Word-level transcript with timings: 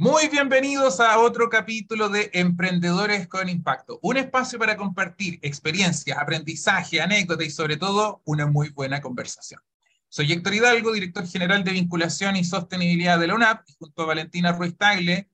Muy 0.00 0.28
bienvenidos 0.28 0.98
a 0.98 1.18
otro 1.18 1.50
capítulo 1.50 2.08
de 2.08 2.30
Emprendedores 2.32 3.28
con 3.28 3.50
Impacto, 3.50 3.98
un 4.00 4.16
espacio 4.16 4.58
para 4.58 4.78
compartir 4.78 5.38
experiencias, 5.42 6.16
aprendizaje, 6.16 7.02
anécdotas 7.02 7.46
y 7.46 7.50
sobre 7.50 7.76
todo 7.76 8.22
una 8.24 8.46
muy 8.46 8.70
buena 8.70 9.02
conversación. 9.02 9.60
Soy 10.08 10.32
Héctor 10.32 10.54
Hidalgo, 10.54 10.94
director 10.94 11.26
general 11.26 11.64
de 11.64 11.72
vinculación 11.72 12.36
y 12.36 12.44
sostenibilidad 12.44 13.18
de 13.18 13.26
la 13.26 13.34
UNAP, 13.34 13.68
y 13.68 13.74
junto 13.74 14.00
a 14.00 14.06
Valentina 14.06 14.52
Ruiz 14.52 14.74
Tagle, 14.74 15.28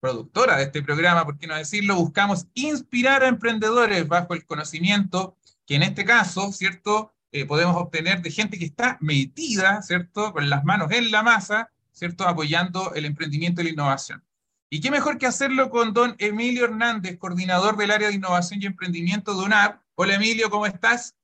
productora 0.00 0.58
de 0.58 0.64
este 0.64 0.82
programa, 0.82 1.24
por 1.24 1.38
qué 1.38 1.46
no 1.46 1.56
decirlo, 1.56 1.96
buscamos 1.96 2.46
inspirar 2.52 3.22
a 3.22 3.28
emprendedores 3.28 4.06
bajo 4.06 4.34
el 4.34 4.44
conocimiento 4.44 5.38
que 5.64 5.76
en 5.76 5.82
este 5.82 6.04
caso, 6.04 6.52
¿cierto? 6.52 7.14
Eh, 7.32 7.46
podemos 7.46 7.74
obtener 7.74 8.20
de 8.20 8.30
gente 8.30 8.58
que 8.58 8.66
está 8.66 8.98
metida, 9.00 9.80
¿cierto? 9.80 10.34
Con 10.34 10.50
las 10.50 10.62
manos 10.62 10.92
en 10.92 11.10
la 11.10 11.22
masa 11.22 11.70
¿cierto? 11.94 12.26
Apoyando 12.26 12.92
el 12.94 13.06
emprendimiento 13.06 13.60
y 13.60 13.64
la 13.64 13.70
innovación. 13.70 14.22
Y 14.68 14.80
qué 14.80 14.90
mejor 14.90 15.16
que 15.16 15.26
hacerlo 15.26 15.70
con 15.70 15.94
don 15.94 16.16
Emilio 16.18 16.64
Hernández, 16.64 17.16
coordinador 17.18 17.76
del 17.76 17.92
área 17.92 18.08
de 18.08 18.14
innovación 18.14 18.60
y 18.60 18.66
emprendimiento 18.66 19.34
de 19.34 19.44
UNAP. 19.44 19.80
Hola 19.94 20.14
Emilio, 20.14 20.50
¿cómo 20.50 20.66
estás? 20.66 21.14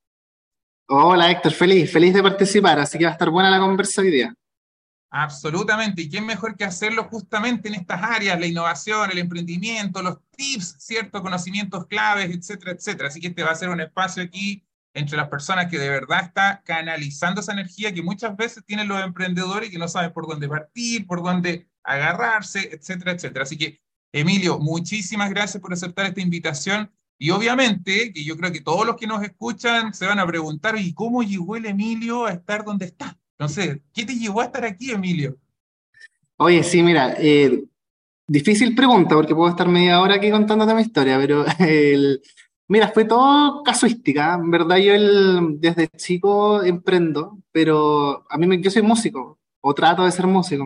Hola 0.86 1.30
Héctor, 1.30 1.52
feliz, 1.52 1.92
feliz 1.92 2.14
de 2.14 2.22
participar, 2.22 2.78
así 2.78 2.96
que 2.96 3.04
va 3.04 3.10
a 3.10 3.14
estar 3.14 3.30
buena 3.30 3.50
la 3.50 3.58
conversa 3.58 4.00
hoy 4.00 4.10
día. 4.10 4.34
Absolutamente, 5.12 6.02
y 6.02 6.08
quién 6.08 6.24
mejor 6.24 6.56
que 6.56 6.64
hacerlo 6.64 7.04
justamente 7.04 7.68
en 7.68 7.74
estas 7.74 8.00
áreas, 8.00 8.38
la 8.38 8.46
innovación, 8.46 9.10
el 9.10 9.18
emprendimiento, 9.18 10.02
los 10.02 10.18
tips, 10.36 10.76
¿cierto? 10.78 11.20
Conocimientos 11.20 11.86
claves, 11.86 12.30
etcétera, 12.30 12.72
etcétera. 12.72 13.08
Así 13.08 13.20
que 13.20 13.26
este 13.26 13.42
va 13.42 13.50
a 13.50 13.56
ser 13.56 13.70
un 13.70 13.80
espacio 13.80 14.22
aquí 14.22 14.62
entre 14.94 15.16
las 15.16 15.28
personas 15.28 15.68
que 15.70 15.78
de 15.78 15.88
verdad 15.88 16.24
está 16.24 16.62
canalizando 16.64 17.40
esa 17.40 17.52
energía 17.52 17.94
que 17.94 18.02
muchas 18.02 18.36
veces 18.36 18.64
tienen 18.64 18.88
los 18.88 19.02
emprendedores 19.02 19.70
que 19.70 19.78
no 19.78 19.88
saben 19.88 20.12
por 20.12 20.26
dónde 20.26 20.48
partir, 20.48 21.06
por 21.06 21.22
dónde 21.22 21.68
agarrarse, 21.84 22.70
etcétera, 22.72 23.12
etcétera. 23.12 23.44
Así 23.44 23.56
que, 23.56 23.80
Emilio, 24.12 24.58
muchísimas 24.58 25.30
gracias 25.30 25.60
por 25.60 25.72
aceptar 25.72 26.06
esta 26.06 26.20
invitación. 26.20 26.90
Y 27.18 27.30
obviamente, 27.30 28.12
que 28.12 28.24
yo 28.24 28.36
creo 28.36 28.50
que 28.50 28.62
todos 28.62 28.86
los 28.86 28.96
que 28.96 29.06
nos 29.06 29.22
escuchan 29.22 29.94
se 29.94 30.06
van 30.06 30.18
a 30.18 30.26
preguntar, 30.26 30.76
¿y 30.78 30.92
cómo 30.94 31.22
llegó 31.22 31.56
el 31.56 31.66
Emilio 31.66 32.26
a 32.26 32.32
estar 32.32 32.64
donde 32.64 32.86
está? 32.86 33.16
Entonces, 33.38 33.80
¿qué 33.92 34.04
te 34.04 34.14
llevó 34.14 34.40
a 34.40 34.46
estar 34.46 34.64
aquí, 34.64 34.90
Emilio? 34.90 35.38
Oye, 36.36 36.62
sí, 36.62 36.82
mira, 36.82 37.14
eh, 37.18 37.64
difícil 38.26 38.74
pregunta, 38.74 39.14
porque 39.14 39.34
puedo 39.34 39.50
estar 39.50 39.68
media 39.68 40.00
hora 40.00 40.14
aquí 40.14 40.30
contándote 40.30 40.74
mi 40.74 40.82
historia, 40.82 41.18
pero 41.18 41.44
el, 41.58 42.22
Mira, 42.70 42.88
fue 42.94 43.04
todo 43.04 43.64
casuística. 43.64 44.34
En 44.34 44.48
verdad, 44.48 44.76
yo 44.76 44.92
desde 45.58 45.88
chico 45.88 46.62
emprendo, 46.62 47.38
pero 47.50 48.24
a 48.30 48.38
mí 48.38 48.46
me, 48.46 48.60
yo 48.62 48.70
soy 48.70 48.82
músico, 48.82 49.40
o 49.60 49.74
trato 49.74 50.04
de 50.04 50.12
ser 50.12 50.28
músico. 50.28 50.64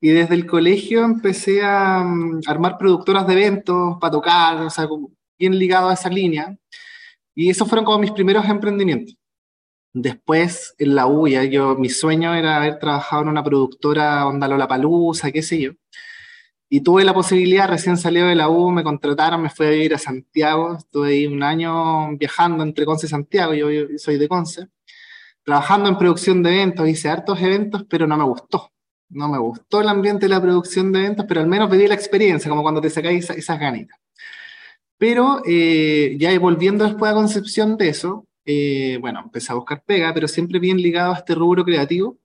Y 0.00 0.10
desde 0.10 0.34
el 0.36 0.46
colegio 0.46 1.04
empecé 1.04 1.62
a 1.64 2.04
mm, 2.04 2.42
armar 2.46 2.78
productoras 2.78 3.26
de 3.26 3.32
eventos 3.32 3.98
para 4.00 4.12
tocar, 4.12 4.62
o 4.62 4.70
sea, 4.70 4.86
bien 5.36 5.58
ligado 5.58 5.88
a 5.88 5.94
esa 5.94 6.08
línea. 6.08 6.56
Y 7.34 7.50
esos 7.50 7.68
fueron 7.68 7.84
como 7.84 7.98
mis 7.98 8.12
primeros 8.12 8.44
emprendimientos. 8.46 9.16
Después, 9.92 10.74
en 10.78 10.94
la 10.94 11.08
U, 11.08 11.26
yo, 11.26 11.74
mi 11.76 11.88
sueño 11.88 12.34
era 12.34 12.56
haber 12.58 12.78
trabajado 12.78 13.22
en 13.22 13.30
una 13.30 13.42
productora 13.42 14.26
onda 14.28 14.46
Lola 14.46 14.68
Palusa, 14.68 15.32
qué 15.32 15.42
sé 15.42 15.60
yo. 15.60 15.72
Y 16.72 16.82
tuve 16.82 17.02
la 17.02 17.12
posibilidad, 17.12 17.68
recién 17.68 17.96
salió 17.96 18.26
de 18.26 18.36
la 18.36 18.48
U, 18.48 18.70
me 18.70 18.84
contrataron, 18.84 19.42
me 19.42 19.50
fui 19.50 19.66
a 19.66 19.70
vivir 19.70 19.92
a 19.92 19.98
Santiago, 19.98 20.76
estuve 20.76 21.08
ahí 21.08 21.26
un 21.26 21.42
año 21.42 22.16
viajando 22.16 22.62
entre 22.62 22.84
Conce 22.84 23.06
y 23.06 23.10
Santiago, 23.10 23.54
yo, 23.54 23.66
soy 23.98 24.18
de 24.18 24.28
Conce, 24.28 24.68
trabajando 25.42 25.88
en 25.88 25.98
producción 25.98 26.44
de 26.44 26.52
eventos, 26.52 26.88
hice 26.88 27.08
hartos 27.08 27.40
eventos, 27.42 27.84
pero 27.90 28.06
no 28.06 28.16
me 28.16 28.22
gustó. 28.22 28.70
No 29.08 29.28
me 29.28 29.38
gustó 29.38 29.80
el 29.80 29.88
ambiente 29.88 30.26
de 30.26 30.30
la 30.30 30.40
producción 30.40 30.92
de 30.92 31.00
eventos, 31.00 31.26
pero 31.28 31.40
al 31.40 31.48
menos 31.48 31.68
pedí 31.68 31.88
la 31.88 31.94
experiencia, 31.94 32.48
como 32.48 32.62
cuando 32.62 32.80
te 32.80 32.88
sacáis 32.88 33.28
esas, 33.30 33.58
ganitas. 33.58 33.98
Pero 34.96 35.42
eh, 35.44 36.16
ya 36.20 36.38
volviendo 36.38 36.84
después 36.84 37.10
a 37.10 37.14
Concepción 37.14 37.76
de 37.78 37.88
eso, 37.88 38.28
eh, 38.44 38.98
bueno, 39.00 39.22
empecé 39.24 39.50
a 39.50 39.56
buscar 39.56 39.82
pega, 39.84 40.14
pero 40.14 40.28
siempre 40.28 40.60
bien 40.60 40.76
ligado 40.76 41.14
a 41.14 41.16
este 41.16 41.34
rubro 41.34 41.64
creativo 41.64 42.19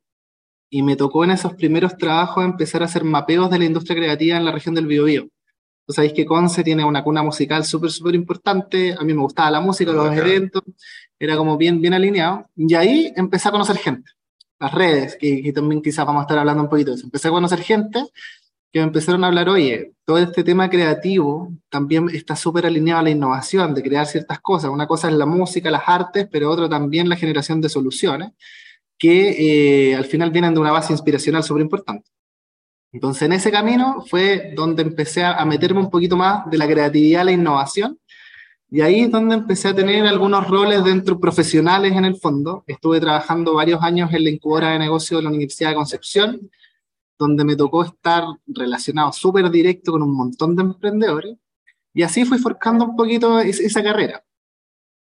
y 0.75 0.83
me 0.83 0.97
tocó 0.97 1.23
en 1.23 1.31
esos 1.31 1.53
primeros 1.53 1.95
trabajos 1.95 2.43
empezar 2.43 2.81
a 2.81 2.85
hacer 2.85 3.05
mapeos 3.05 3.49
de 3.49 3.57
la 3.57 3.63
industria 3.63 3.95
creativa 3.95 4.35
en 4.35 4.43
la 4.43 4.51
región 4.51 4.75
del 4.75 4.87
Biobío. 4.87 5.29
Pues 5.85 5.95
sabéis 5.95 6.11
que 6.11 6.25
Conce 6.25 6.65
tiene 6.65 6.83
una 6.83 7.01
cuna 7.01 7.23
musical 7.23 7.63
súper, 7.63 7.91
súper 7.91 8.13
importante, 8.13 8.93
a 8.93 9.01
mí 9.05 9.13
me 9.13 9.21
gustaba 9.21 9.49
la 9.51 9.61
música, 9.61 9.93
los 9.93 10.13
eventos, 10.13 10.63
era 11.17 11.37
como 11.37 11.55
bien, 11.55 11.79
bien 11.79 11.93
alineado, 11.93 12.49
y 12.57 12.73
ahí 12.73 13.13
empecé 13.15 13.47
a 13.47 13.51
conocer 13.51 13.77
gente, 13.77 14.11
las 14.59 14.73
redes, 14.73 15.15
que, 15.15 15.49
también 15.55 15.81
quizás 15.81 16.05
vamos 16.05 16.19
a 16.19 16.23
estar 16.23 16.39
hablando 16.39 16.63
un 16.63 16.69
poquito 16.69 16.91
de 16.91 16.97
eso, 16.97 17.05
empecé 17.05 17.29
a 17.29 17.31
conocer 17.31 17.61
gente 17.61 18.03
que 18.73 18.79
me 18.79 18.87
empezaron 18.87 19.23
a 19.23 19.27
hablar, 19.27 19.47
oye, 19.47 19.93
todo 20.03 20.17
este 20.17 20.43
tema 20.43 20.69
creativo 20.69 21.53
también 21.69 22.09
está 22.09 22.35
súper 22.35 22.65
alineado 22.65 22.99
a 22.99 23.03
la 23.03 23.11
innovación, 23.11 23.73
de 23.73 23.81
crear 23.81 24.07
ciertas 24.07 24.41
cosas, 24.41 24.71
una 24.71 24.87
cosa 24.87 25.07
es 25.07 25.13
la 25.13 25.25
música, 25.25 25.71
las 25.71 25.83
artes, 25.85 26.27
pero 26.29 26.51
otra 26.51 26.67
también 26.67 27.07
la 27.07 27.15
generación 27.15 27.61
de 27.61 27.69
soluciones, 27.69 28.31
que 28.97 29.91
eh, 29.91 29.95
al 29.95 30.05
final 30.05 30.31
vienen 30.31 30.53
de 30.53 30.59
una 30.59 30.71
base 30.71 30.93
inspiracional 30.93 31.43
súper 31.43 31.63
importante. 31.63 32.09
Entonces, 32.91 33.23
en 33.23 33.33
ese 33.33 33.51
camino 33.51 34.05
fue 34.09 34.53
donde 34.55 34.81
empecé 34.83 35.23
a, 35.23 35.43
meterme 35.45 35.81
un 35.81 35.89
poquito 35.89 36.15
más 36.15 36.49
de 36.49 36.57
la 36.57 36.67
creatividad 36.67 37.21
a 37.21 37.25
la 37.25 37.31
innovación, 37.33 37.99
y 38.71 38.81
ahí 38.81 39.01
es 39.01 39.11
donde 39.11 39.35
empecé 39.35 39.67
a 39.67 39.75
tener 39.75 40.05
algunos 40.07 40.47
roles 40.47 40.83
dentro 40.83 41.19
profesionales 41.19 41.93
en 41.93 42.05
el 42.05 42.15
fondo. 42.17 42.63
Estuve 42.67 42.99
trabajando 42.99 43.53
varios 43.53 43.81
años 43.83 44.11
en 44.13 44.23
la 44.23 44.29
incubadora 44.29 44.71
de 44.71 44.79
negocio 44.79 45.17
de 45.17 45.23
la 45.23 45.29
Universidad 45.29 45.69
de 45.69 45.75
Concepción, 45.75 46.49
donde 47.19 47.45
me 47.45 47.55
tocó 47.55 47.83
estar 47.83 48.23
relacionado 48.47 49.11
súper 49.13 49.49
directo 49.49 49.91
con 49.91 50.01
un 50.01 50.15
montón 50.15 50.55
de 50.55 50.63
emprendedores, 50.63 51.37
y 51.93 52.03
así 52.03 52.25
fui 52.25 52.37
forjando 52.37 52.85
un 52.85 52.95
poquito 52.95 53.39
esa 53.39 53.83
carrera. 53.83 54.24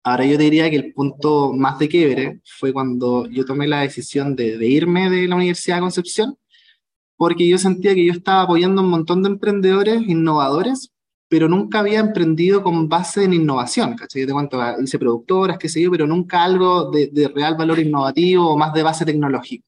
Ahora 0.06 0.26
yo 0.26 0.36
diría 0.36 0.68
que 0.68 0.76
el 0.76 0.92
punto 0.92 1.54
más 1.54 1.78
de 1.78 1.88
quiebre 1.88 2.40
fue 2.44 2.74
cuando 2.74 3.26
yo 3.30 3.46
tomé 3.46 3.66
la 3.66 3.80
decisión 3.80 4.36
de, 4.36 4.58
irme 4.68 5.08
de 5.08 5.26
la 5.26 5.36
Universidad 5.36 5.76
de 5.76 5.80
Concepción, 5.80 6.36
porque 7.16 7.48
yo 7.48 7.56
sentía 7.56 7.94
que 7.94 8.04
yo 8.04 8.12
estaba 8.12 8.42
apoyando 8.42 8.82
un 8.82 8.90
montón 8.90 9.22
de 9.22 9.30
emprendedores 9.30 10.02
innovadores, 10.06 10.92
pero 11.28 11.48
nunca 11.48 11.80
había 11.80 12.00
emprendido 12.00 12.62
con 12.62 12.86
base 12.86 13.24
en 13.24 13.32
innovación, 13.32 13.96
¿cachai? 13.96 14.22
Yo 14.22 14.26
te 14.28 14.34
cuento, 14.34 14.60
hice 14.82 14.98
productoras, 14.98 15.56
qué 15.58 15.70
sé 15.70 15.80
yo, 15.80 15.90
pero 15.90 16.06
nunca 16.06 16.44
algo 16.44 16.90
de, 16.90 17.06
de 17.06 17.28
real 17.28 17.56
valor 17.56 17.78
innovativo 17.78 18.50
o 18.50 18.58
más 18.58 18.74
de 18.74 18.82
base 18.82 19.06
tecnológica. 19.06 19.64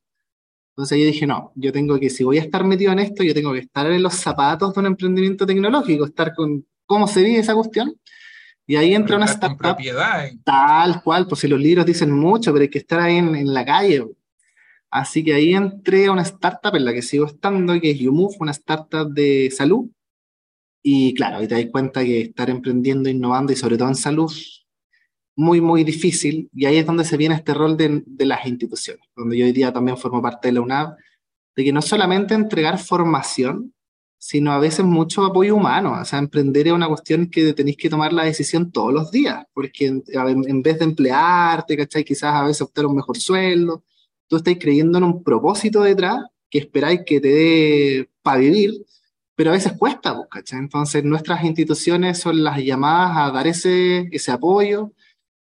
Entonces 0.73 0.99
yo 0.99 1.07
dije, 1.07 1.27
no, 1.27 1.53
yo 1.55 1.73
tengo 1.73 1.99
que, 1.99 2.11
si 2.11 2.25
voy 2.25 2.37
a 2.39 2.43
estar 2.43 2.63
metido 2.63 2.93
en 2.93 2.99
esto, 2.99 3.23
yo 3.23 3.33
tengo 3.33 3.55
que 3.55 3.61
estar 3.61 3.91
en 3.91 4.03
los 4.03 4.15
zapatos 4.15 4.75
de 4.75 4.81
un 4.81 4.87
emprendimiento 4.87 5.47
tecnológico, 5.47 6.05
estar 6.05 6.35
con 6.35 6.67
cómo 6.85 7.09
se 7.09 7.23
vive 7.23 7.39
esa 7.39 7.55
cuestión 7.55 7.99
y 8.67 8.77
ahí 8.77 8.95
entra 8.95 9.17
una 9.17 9.27
startup. 9.27 9.59
Propiedad, 9.59 10.27
¿eh? 10.27 10.39
Tal 10.45 11.03
cual, 11.03 11.29
pues 11.29 11.41
si 11.41 11.49
los 11.49 11.61
libros 11.61 11.87
dicen 11.87 12.11
mucho, 12.11 12.53
pero 12.53 12.63
hay 12.63 12.69
que 12.69 12.79
estar 12.79 12.99
ahí 12.99 13.17
en, 13.17 13.55
la 13.55 13.65
calle. 13.65 14.05
Así 14.91 15.23
que 15.23 15.35
ahí 15.35 15.55
entré 15.55 16.07
a 16.07 16.13
una 16.13 16.23
startup 16.23 16.75
en 16.75 16.85
la 16.85 16.93
que 16.93 17.03
sigo 17.03 17.27
estando, 17.27 17.81
que 17.81 17.93
es 17.93 17.99
YouMove, 17.99 18.37
una 18.41 18.51
startup 18.51 19.13
de 19.13 19.53
salud. 19.57 19.89
Y 20.83 21.15
claro, 21.15 21.39
ahí 21.39 21.49
te 21.49 21.55
das 21.55 21.71
cuenta 21.71 22.05
que 22.05 22.23
estar 22.23 22.51
emprendiendo, 22.51 23.09
innovando 23.09 23.53
y 23.53 23.57
sobre 23.57 23.77
todo 23.77 23.89
en 23.89 23.95
salud, 23.95 24.33
muy, 25.37 25.61
muy 25.61 25.85
difícil. 25.85 26.49
Y 26.53 26.65
ahí 26.67 26.79
es 26.79 26.87
donde 26.87 27.05
se 27.05 27.17
viene 27.17 27.37
este 27.37 27.55
rol 27.55 27.77
de, 27.77 28.03
de 28.05 28.25
las 28.25 28.47
instituciones, 28.47 29.05
donde 29.15 29.39
yo 29.39 29.45
hoy 29.45 29.53
día 29.53 29.73
también 29.73 29.97
formo 29.97 30.21
parte 30.21 30.49
de 30.49 30.53
la 30.53 30.61
UNAV, 30.61 30.97
de 31.55 31.65
que 31.65 31.73
no 31.73 31.83
solamente 31.83 32.35
entregar 32.35 32.79
formación, 32.79 33.73
sino 34.19 34.53
a 34.53 34.59
veces 34.59 34.85
mucho 34.85 35.25
apoyo 35.25 35.55
humano. 35.57 35.97
O 36.01 36.05
sea, 36.05 36.19
emprender 36.19 36.69
es 36.69 36.73
una 36.73 36.89
cuestión 36.89 37.29
que 37.31 37.53
tenéis 37.53 37.77
que 37.77 37.91
tomar 37.91 38.13
la 38.13 38.25
decisión 38.25 38.71
todos 38.73 38.93
los 38.93 39.11
días, 39.11 39.45
porque 39.53 39.87
en, 39.87 40.63
vez 40.63 40.79
de 40.79 40.85
emplearte, 40.85 41.77
¿cachai? 41.77 42.05
Quizás 42.05 42.35
a 42.35 42.45
veces 42.45 42.63
optar 42.63 42.87
un 42.87 42.97
mejor 42.97 43.17
sueldo, 43.19 43.85
tú 44.29 44.37
estás 44.37 44.57
creyendo 44.61 44.99
en 44.99 45.05
un 45.05 45.23
propósito 45.23 45.83
detrás 45.83 46.19
que 46.51 46.59
esperáis 46.59 47.03
que 47.07 47.21
te 47.21 47.29
dé 47.29 48.11
para 48.23 48.39
vivir, 48.39 48.73
pero 49.35 49.51
a 49.51 49.55
veces 49.55 49.73
cuesta, 49.79 50.15
pues, 50.17 50.29
¿cachai? 50.31 50.59
Entonces 50.61 51.05
nuestras 51.05 51.45
instituciones 51.45 52.19
son 52.19 52.43
las 52.43 52.59
llamadas 52.59 53.17
a 53.17 53.31
dar 53.33 53.47
ese, 53.47 54.09
ese 54.13 54.33
apoyo, 54.33 54.93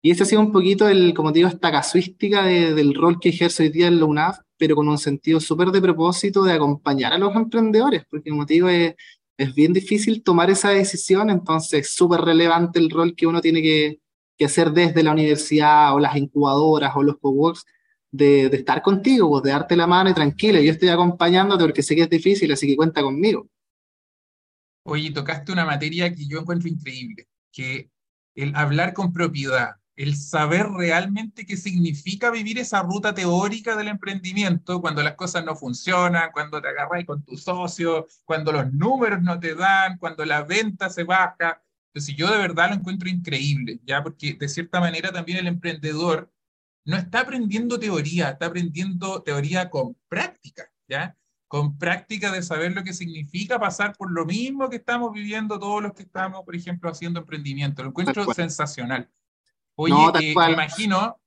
y 0.05 0.11
ese 0.11 0.25
ha 0.25 0.27
sido 0.27 0.41
un 0.41 0.51
poquito, 0.51 0.89
el, 0.89 1.15
como 1.15 1.33
te 1.33 1.39
digo, 1.39 1.49
esta 1.49 1.71
casuística 1.71 2.43
del 2.43 2.95
rol 2.95 3.21
que 3.21 3.29
ejerce 3.29 3.63
hoy 3.63 3.69
día 3.69 3.87
en 3.87 4.01
la 4.01 4.07
UNAF, 4.07 4.39
pero 4.63 4.77
con 4.77 4.89
un 4.89 4.97
sentido 4.97 5.41
súper 5.41 5.73
de 5.73 5.83
propósito 5.83 6.45
de 6.45 6.53
acompañar 6.53 7.13
a 7.13 7.19
los 7.19 7.35
emprendedores, 7.35 8.05
porque 8.09 8.31
como 8.31 8.47
te 8.47 8.55
digo, 8.55 8.69
es, 8.69 8.95
es 9.37 9.53
bien 9.57 9.73
difícil 9.73 10.23
tomar 10.23 10.51
esa 10.51 10.71
decisión, 10.71 11.31
entonces 11.31 11.81
es 11.81 11.95
súper 11.97 12.21
relevante 12.21 12.79
el 12.79 12.89
rol 12.89 13.17
que 13.17 13.27
uno 13.27 13.41
tiene 13.41 13.61
que, 13.61 13.99
que 14.39 14.45
hacer 14.45 14.71
desde 14.71 15.03
la 15.03 15.11
universidad 15.11 15.93
o 15.97 15.99
las 15.99 16.15
incubadoras 16.15 16.93
o 16.95 17.03
los 17.03 17.19
coworks, 17.19 17.67
de, 18.13 18.51
de 18.51 18.57
estar 18.59 18.83
contigo, 18.83 19.29
pues, 19.31 19.43
de 19.43 19.51
darte 19.51 19.75
la 19.75 19.89
mano 19.89 20.11
y 20.11 20.15
tranquilo, 20.15 20.61
yo 20.61 20.71
estoy 20.71 20.91
acompañándote 20.91 21.65
porque 21.65 21.83
sé 21.83 21.97
que 21.97 22.03
es 22.03 22.11
difícil, 22.11 22.53
así 22.53 22.69
que 22.69 22.77
cuenta 22.77 23.03
conmigo. 23.03 23.49
Oye, 24.85 25.11
tocaste 25.11 25.51
una 25.51 25.65
materia 25.65 26.15
que 26.15 26.25
yo 26.25 26.39
encuentro 26.39 26.69
increíble, 26.69 27.27
que 27.51 27.91
el 28.37 28.55
hablar 28.55 28.95
con 28.95 29.13
propiedad, 29.13 29.73
el 29.97 30.17
saber 30.17 30.69
realmente 30.71 31.45
qué 31.45 31.57
significa 31.57 32.31
vivir 32.31 32.59
esa 32.59 32.83
ruta 32.83 33.13
teórica 33.13 33.77
del 33.77 33.89
emprendimiento 33.89 34.81
cuando 34.81 35.03
las 35.03 35.15
cosas 35.15 35.45
no 35.45 35.55
funcionan, 35.55 36.31
cuando 36.33 36.63
te 36.63 36.69
agarras 36.69 37.05
con 37.05 37.23
tu 37.23 37.37
socio, 37.37 38.07
cuando 38.25 38.53
los 38.53 38.73
números 38.73 39.23
no 39.23 39.39
te 39.39 39.55
dan, 39.55 39.99
cuando 39.99 40.25
la 40.25 40.43
venta 40.43 40.89
se 40.89 41.05
baja. 41.05 41.63
Entonces 41.89 42.17
yo 42.17 42.31
de 42.31 42.39
verdad 42.39 42.71
lo 42.71 42.77
encuentro 42.77 43.09
increíble, 43.09 43.81
¿ya? 43.85 44.03
Porque 44.03 44.35
de 44.35 44.49
cierta 44.49 44.81
manera 44.81 45.13
también 45.13 45.39
el 45.39 45.47
emprendedor 45.47 46.33
no 46.85 46.97
está 46.97 47.21
aprendiendo 47.21 47.79
teoría, 47.79 48.31
está 48.31 48.47
aprendiendo 48.47 49.23
teoría 49.23 49.69
con 49.69 49.95
práctica, 50.09 50.71
¿ya? 50.89 51.17
Con 51.49 51.77
práctica 51.77 52.33
de 52.33 52.43
saber 52.43 52.73
lo 52.73 52.83
que 52.83 52.95
significa 52.95 53.61
pasar 53.61 53.95
por 53.95 54.11
lo 54.11 54.25
mismo 54.25 54.71
que 54.71 54.77
estamos 54.77 55.13
viviendo 55.13 55.59
todos 55.59 55.83
los 55.83 55.93
que 55.93 56.05
estamos, 56.05 56.45
por 56.45 56.57
ejemplo, 56.57 56.91
haciendo 56.91 57.21
emprendimiento. 57.21 57.83
Lo 57.83 57.91
encuentro 57.91 58.33
sensacional. 58.33 59.11
Oye, 59.77 59.95
eh, 60.21 60.35
me 60.37 60.53
imagino... 60.53 61.19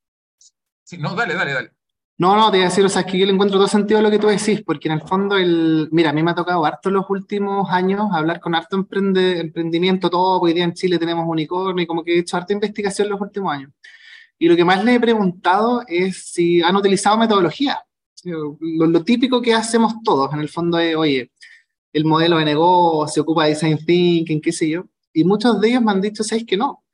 no, 0.99 1.15
dale, 1.15 1.33
dale, 1.33 1.53
dale. 1.53 1.71
No, 2.17 2.33
no, 2.37 2.49
te 2.49 2.57
voy 2.57 2.65
a 2.65 2.69
decir, 2.69 2.85
o 2.85 2.87
sea, 2.87 3.01
es 3.01 3.11
que 3.11 3.17
yo 3.17 3.25
le 3.25 3.33
encuentro 3.33 3.57
todo 3.57 3.67
sentido 3.67 3.99
a 3.99 4.03
lo 4.03 4.09
que 4.09 4.19
tú 4.19 4.27
decís, 4.27 4.61
porque 4.65 4.87
en 4.87 4.93
el 4.93 5.01
fondo, 5.01 5.35
el, 5.35 5.89
mira, 5.91 6.11
a 6.11 6.13
mí 6.13 6.23
me 6.23 6.31
ha 6.31 6.35
tocado 6.35 6.65
harto 6.65 6.89
los 6.89 7.05
últimos 7.09 7.69
años 7.69 8.07
hablar 8.13 8.39
con 8.39 8.55
harto 8.55 8.77
emprende, 8.77 9.41
emprendimiento, 9.41 10.09
todo, 10.09 10.39
hoy 10.39 10.53
día 10.53 10.63
en 10.63 10.73
Chile 10.73 10.97
tenemos 10.97 11.25
unicornio 11.27 11.83
y 11.83 11.87
como 11.87 12.05
que 12.05 12.15
he 12.15 12.19
hecho 12.19 12.37
harta 12.37 12.53
investigación 12.53 13.09
los 13.09 13.19
últimos 13.19 13.53
años. 13.53 13.71
Y 14.39 14.47
lo 14.47 14.55
que 14.55 14.63
más 14.63 14.83
le 14.85 14.95
he 14.95 14.99
preguntado 14.99 15.83
es 15.87 16.31
si 16.31 16.61
han 16.61 16.75
utilizado 16.77 17.17
metodología. 17.17 17.83
Lo, 18.23 19.03
típico 19.03 19.41
que 19.41 19.53
hacemos 19.53 19.95
todos, 20.01 20.33
en 20.33 20.39
el 20.39 20.47
fondo 20.47 20.79
es, 20.79 20.95
oye, 20.95 21.31
el 21.91 22.05
modelo 22.05 22.37
de 22.37 22.45
negocio, 22.45 23.23
ocupa 23.23 23.45
design 23.45 23.77
thinking, 23.85 24.39
qué 24.39 24.53
sé 24.53 24.69
yo. 24.69 24.85
Y 25.11 25.25
muchos 25.25 25.59
de 25.59 25.67
ellos 25.67 25.81
me 25.81 25.91
han 25.91 26.01
dicho, 26.01 26.23
¿sabes 26.23 26.45
que 26.45 26.55
no? 26.55 26.84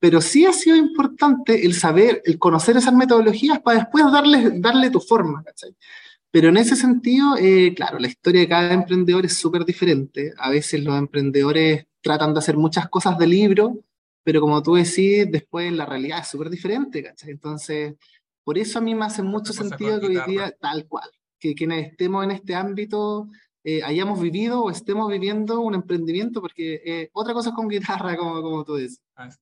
Pero 0.00 0.20
sí 0.20 0.46
ha 0.46 0.52
sido 0.52 0.76
importante 0.76 1.66
el 1.66 1.74
saber, 1.74 2.22
el 2.24 2.38
conocer 2.38 2.76
esas 2.76 2.94
metodologías 2.94 3.60
para 3.60 3.80
después 3.80 4.04
darle, 4.12 4.52
darle 4.60 4.90
tu 4.90 5.00
forma, 5.00 5.42
¿cachai? 5.42 5.74
Pero 6.30 6.50
en 6.50 6.58
ese 6.58 6.76
sentido, 6.76 7.36
eh, 7.38 7.72
claro, 7.74 7.98
la 7.98 8.06
historia 8.06 8.42
de 8.42 8.48
cada 8.48 8.72
emprendedor 8.72 9.24
es 9.24 9.34
súper 9.34 9.64
diferente. 9.64 10.32
A 10.38 10.50
veces 10.50 10.84
los 10.84 10.96
emprendedores 10.96 11.86
tratan 12.02 12.34
de 12.34 12.38
hacer 12.38 12.56
muchas 12.56 12.88
cosas 12.88 13.18
de 13.18 13.26
libro, 13.26 13.78
pero 14.22 14.40
como 14.40 14.62
tú 14.62 14.74
decís, 14.74 15.26
después 15.30 15.72
la 15.72 15.86
realidad 15.86 16.20
es 16.20 16.28
súper 16.28 16.50
diferente, 16.50 17.02
¿cachai? 17.02 17.30
Entonces, 17.30 17.94
por 18.44 18.58
eso 18.58 18.78
a 18.78 18.82
mí 18.82 18.94
me 18.94 19.06
hace 19.06 19.22
mucho 19.22 19.52
sentido 19.52 19.98
que 20.00 20.06
hoy 20.06 20.20
día, 20.26 20.54
tal 20.60 20.86
cual, 20.86 21.10
que 21.38 21.54
quienes 21.54 21.92
estemos 21.92 22.24
en 22.24 22.32
este 22.32 22.54
ámbito 22.54 23.28
eh, 23.64 23.82
hayamos 23.82 24.20
vivido 24.20 24.62
o 24.62 24.70
estemos 24.70 25.10
viviendo 25.10 25.60
un 25.60 25.74
emprendimiento, 25.74 26.40
porque 26.40 26.80
eh, 26.84 27.10
otra 27.12 27.32
cosa 27.32 27.50
es 27.50 27.54
con 27.54 27.68
guitarra, 27.68 28.16
como, 28.16 28.42
como 28.42 28.64
tú 28.64 28.76
dices. 28.76 29.00
Así, 29.14 29.38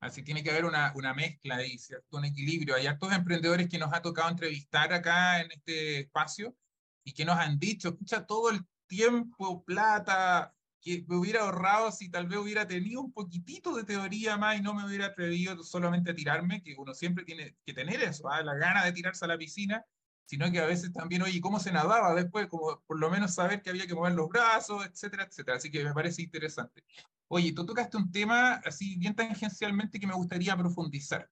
así 0.00 0.22
tiene 0.22 0.42
que 0.42 0.50
haber 0.50 0.64
una, 0.64 0.92
una 0.96 1.14
mezcla 1.14 1.56
ahí, 1.56 1.78
¿cierto? 1.78 2.16
Un 2.16 2.24
equilibrio. 2.24 2.74
Hay 2.74 2.86
hartos 2.86 3.12
emprendedores 3.12 3.68
que 3.68 3.78
nos 3.78 3.92
ha 3.92 4.02
tocado 4.02 4.30
entrevistar 4.30 4.92
acá 4.92 5.40
en 5.40 5.52
este 5.52 6.00
espacio 6.00 6.56
y 7.04 7.12
que 7.12 7.24
nos 7.24 7.38
han 7.38 7.58
dicho, 7.58 7.90
escucha, 7.90 8.26
todo 8.26 8.50
el 8.50 8.66
tiempo, 8.86 9.64
plata, 9.64 10.54
que 10.80 11.04
me 11.06 11.16
hubiera 11.16 11.42
ahorrado 11.42 11.92
si 11.92 12.10
tal 12.10 12.26
vez 12.26 12.38
hubiera 12.38 12.66
tenido 12.66 13.00
un 13.00 13.12
poquitito 13.12 13.74
de 13.76 13.84
teoría 13.84 14.36
más 14.36 14.58
y 14.58 14.62
no 14.62 14.74
me 14.74 14.84
hubiera 14.86 15.06
atrevido 15.06 15.62
solamente 15.62 16.10
a 16.10 16.14
tirarme, 16.14 16.62
que 16.62 16.74
uno 16.76 16.94
siempre 16.94 17.24
tiene 17.24 17.56
que 17.64 17.74
tener 17.74 18.02
eso, 18.02 18.28
¿ah? 18.30 18.42
la 18.42 18.54
gana 18.54 18.84
de 18.84 18.92
tirarse 18.92 19.24
a 19.24 19.28
la 19.28 19.38
piscina, 19.38 19.84
sino 20.24 20.50
que 20.50 20.60
a 20.60 20.66
veces 20.66 20.92
también, 20.92 21.22
oye, 21.22 21.40
¿cómo 21.40 21.60
se 21.60 21.72
nadaba 21.72 22.14
después? 22.14 22.46
Como 22.46 22.80
por 22.86 22.98
lo 22.98 23.10
menos 23.10 23.34
saber 23.34 23.62
que 23.62 23.70
había 23.70 23.86
que 23.86 23.94
mover 23.94 24.14
los 24.14 24.28
brazos, 24.28 24.86
etcétera, 24.86 25.24
etcétera. 25.24 25.56
Así 25.56 25.70
que 25.70 25.84
me 25.84 25.92
parece 25.92 26.22
interesante. 26.22 26.84
Oye, 27.32 27.52
tú 27.52 27.64
tocaste 27.64 27.96
un 27.96 28.10
tema 28.10 28.54
así 28.64 28.96
bien 28.96 29.14
tangencialmente 29.14 30.00
que 30.00 30.06
me 30.06 30.14
gustaría 30.14 30.56
profundizar, 30.56 31.30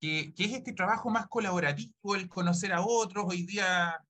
que, 0.00 0.32
que 0.34 0.44
es 0.44 0.52
este 0.52 0.72
trabajo 0.72 1.10
más 1.10 1.26
colaborativo, 1.26 2.14
el 2.14 2.28
conocer 2.28 2.72
a 2.72 2.80
otros. 2.86 3.24
Hoy 3.28 3.42
día 3.42 4.00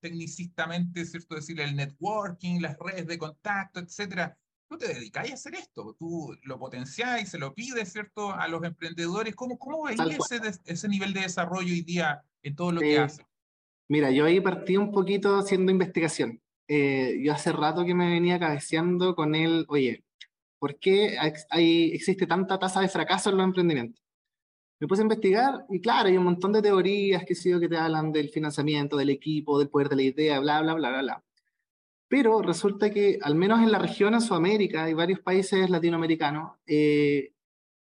tecnicistamente, 0.00 1.06
¿cierto? 1.06 1.36
Decirle 1.36 1.64
el 1.64 1.74
networking, 1.74 2.60
las 2.60 2.76
redes 2.78 3.06
de 3.06 3.16
contacto, 3.16 3.80
etcétera. 3.80 4.36
Tú 4.68 4.76
te 4.76 4.88
dedicáis 4.88 5.30
a 5.30 5.34
hacer 5.34 5.54
esto, 5.54 5.96
tú 5.98 6.36
lo 6.42 6.58
potenciáis, 6.58 7.30
se 7.30 7.38
lo 7.38 7.54
pides, 7.54 7.90
¿cierto? 7.90 8.32
A 8.34 8.46
los 8.48 8.62
emprendedores. 8.62 9.34
¿Cómo, 9.34 9.58
cómo 9.58 9.84
veis 9.84 9.98
ese, 10.00 10.60
ese 10.66 10.88
nivel 10.88 11.14
de 11.14 11.22
desarrollo 11.22 11.72
hoy 11.72 11.80
día 11.80 12.22
en 12.42 12.54
todo 12.54 12.72
lo 12.72 12.80
que 12.80 12.96
eh, 12.96 12.98
hace? 12.98 13.26
Mira, 13.88 14.10
yo 14.10 14.26
ahí 14.26 14.38
partí 14.42 14.76
un 14.76 14.92
poquito 14.92 15.38
haciendo 15.38 15.72
investigación. 15.72 16.42
Eh, 16.66 17.22
yo 17.22 17.32
hace 17.32 17.52
rato 17.52 17.86
que 17.86 17.94
me 17.94 18.10
venía 18.10 18.38
cabeceando 18.38 19.14
con 19.14 19.34
él, 19.34 19.64
oye, 19.68 20.04
¿por 20.58 20.78
qué 20.78 21.16
hay, 21.50 21.92
existe 21.92 22.26
tanta 22.26 22.58
tasa 22.58 22.80
de 22.80 22.88
fracaso 22.88 23.30
en 23.30 23.36
los 23.36 23.44
emprendimientos? 23.44 24.02
me 24.80 24.86
puse 24.86 25.02
a 25.02 25.04
investigar 25.04 25.66
y 25.68 25.80
claro, 25.80 26.08
hay 26.08 26.16
un 26.16 26.24
montón 26.24 26.52
de 26.52 26.62
teorías 26.62 27.24
que, 27.24 27.34
sí, 27.34 27.50
que 27.58 27.68
te 27.68 27.76
hablan 27.76 28.12
del 28.12 28.30
financiamiento, 28.30 28.96
del 28.96 29.10
equipo, 29.10 29.58
del 29.58 29.68
poder 29.68 29.88
de 29.88 29.96
la 29.96 30.02
idea, 30.02 30.40
bla, 30.40 30.62
bla, 30.62 30.74
bla, 30.74 30.90
bla, 30.90 31.02
bla. 31.02 31.24
Pero 32.08 32.42
resulta 32.42 32.90
que, 32.90 33.18
al 33.22 33.34
menos 33.34 33.60
en 33.60 33.72
la 33.72 33.78
región, 33.78 34.14
en 34.14 34.20
Sudamérica 34.20 34.88
y 34.88 34.94
varios 34.94 35.20
países 35.20 35.68
latinoamericanos, 35.68 36.52
eh, 36.66 37.32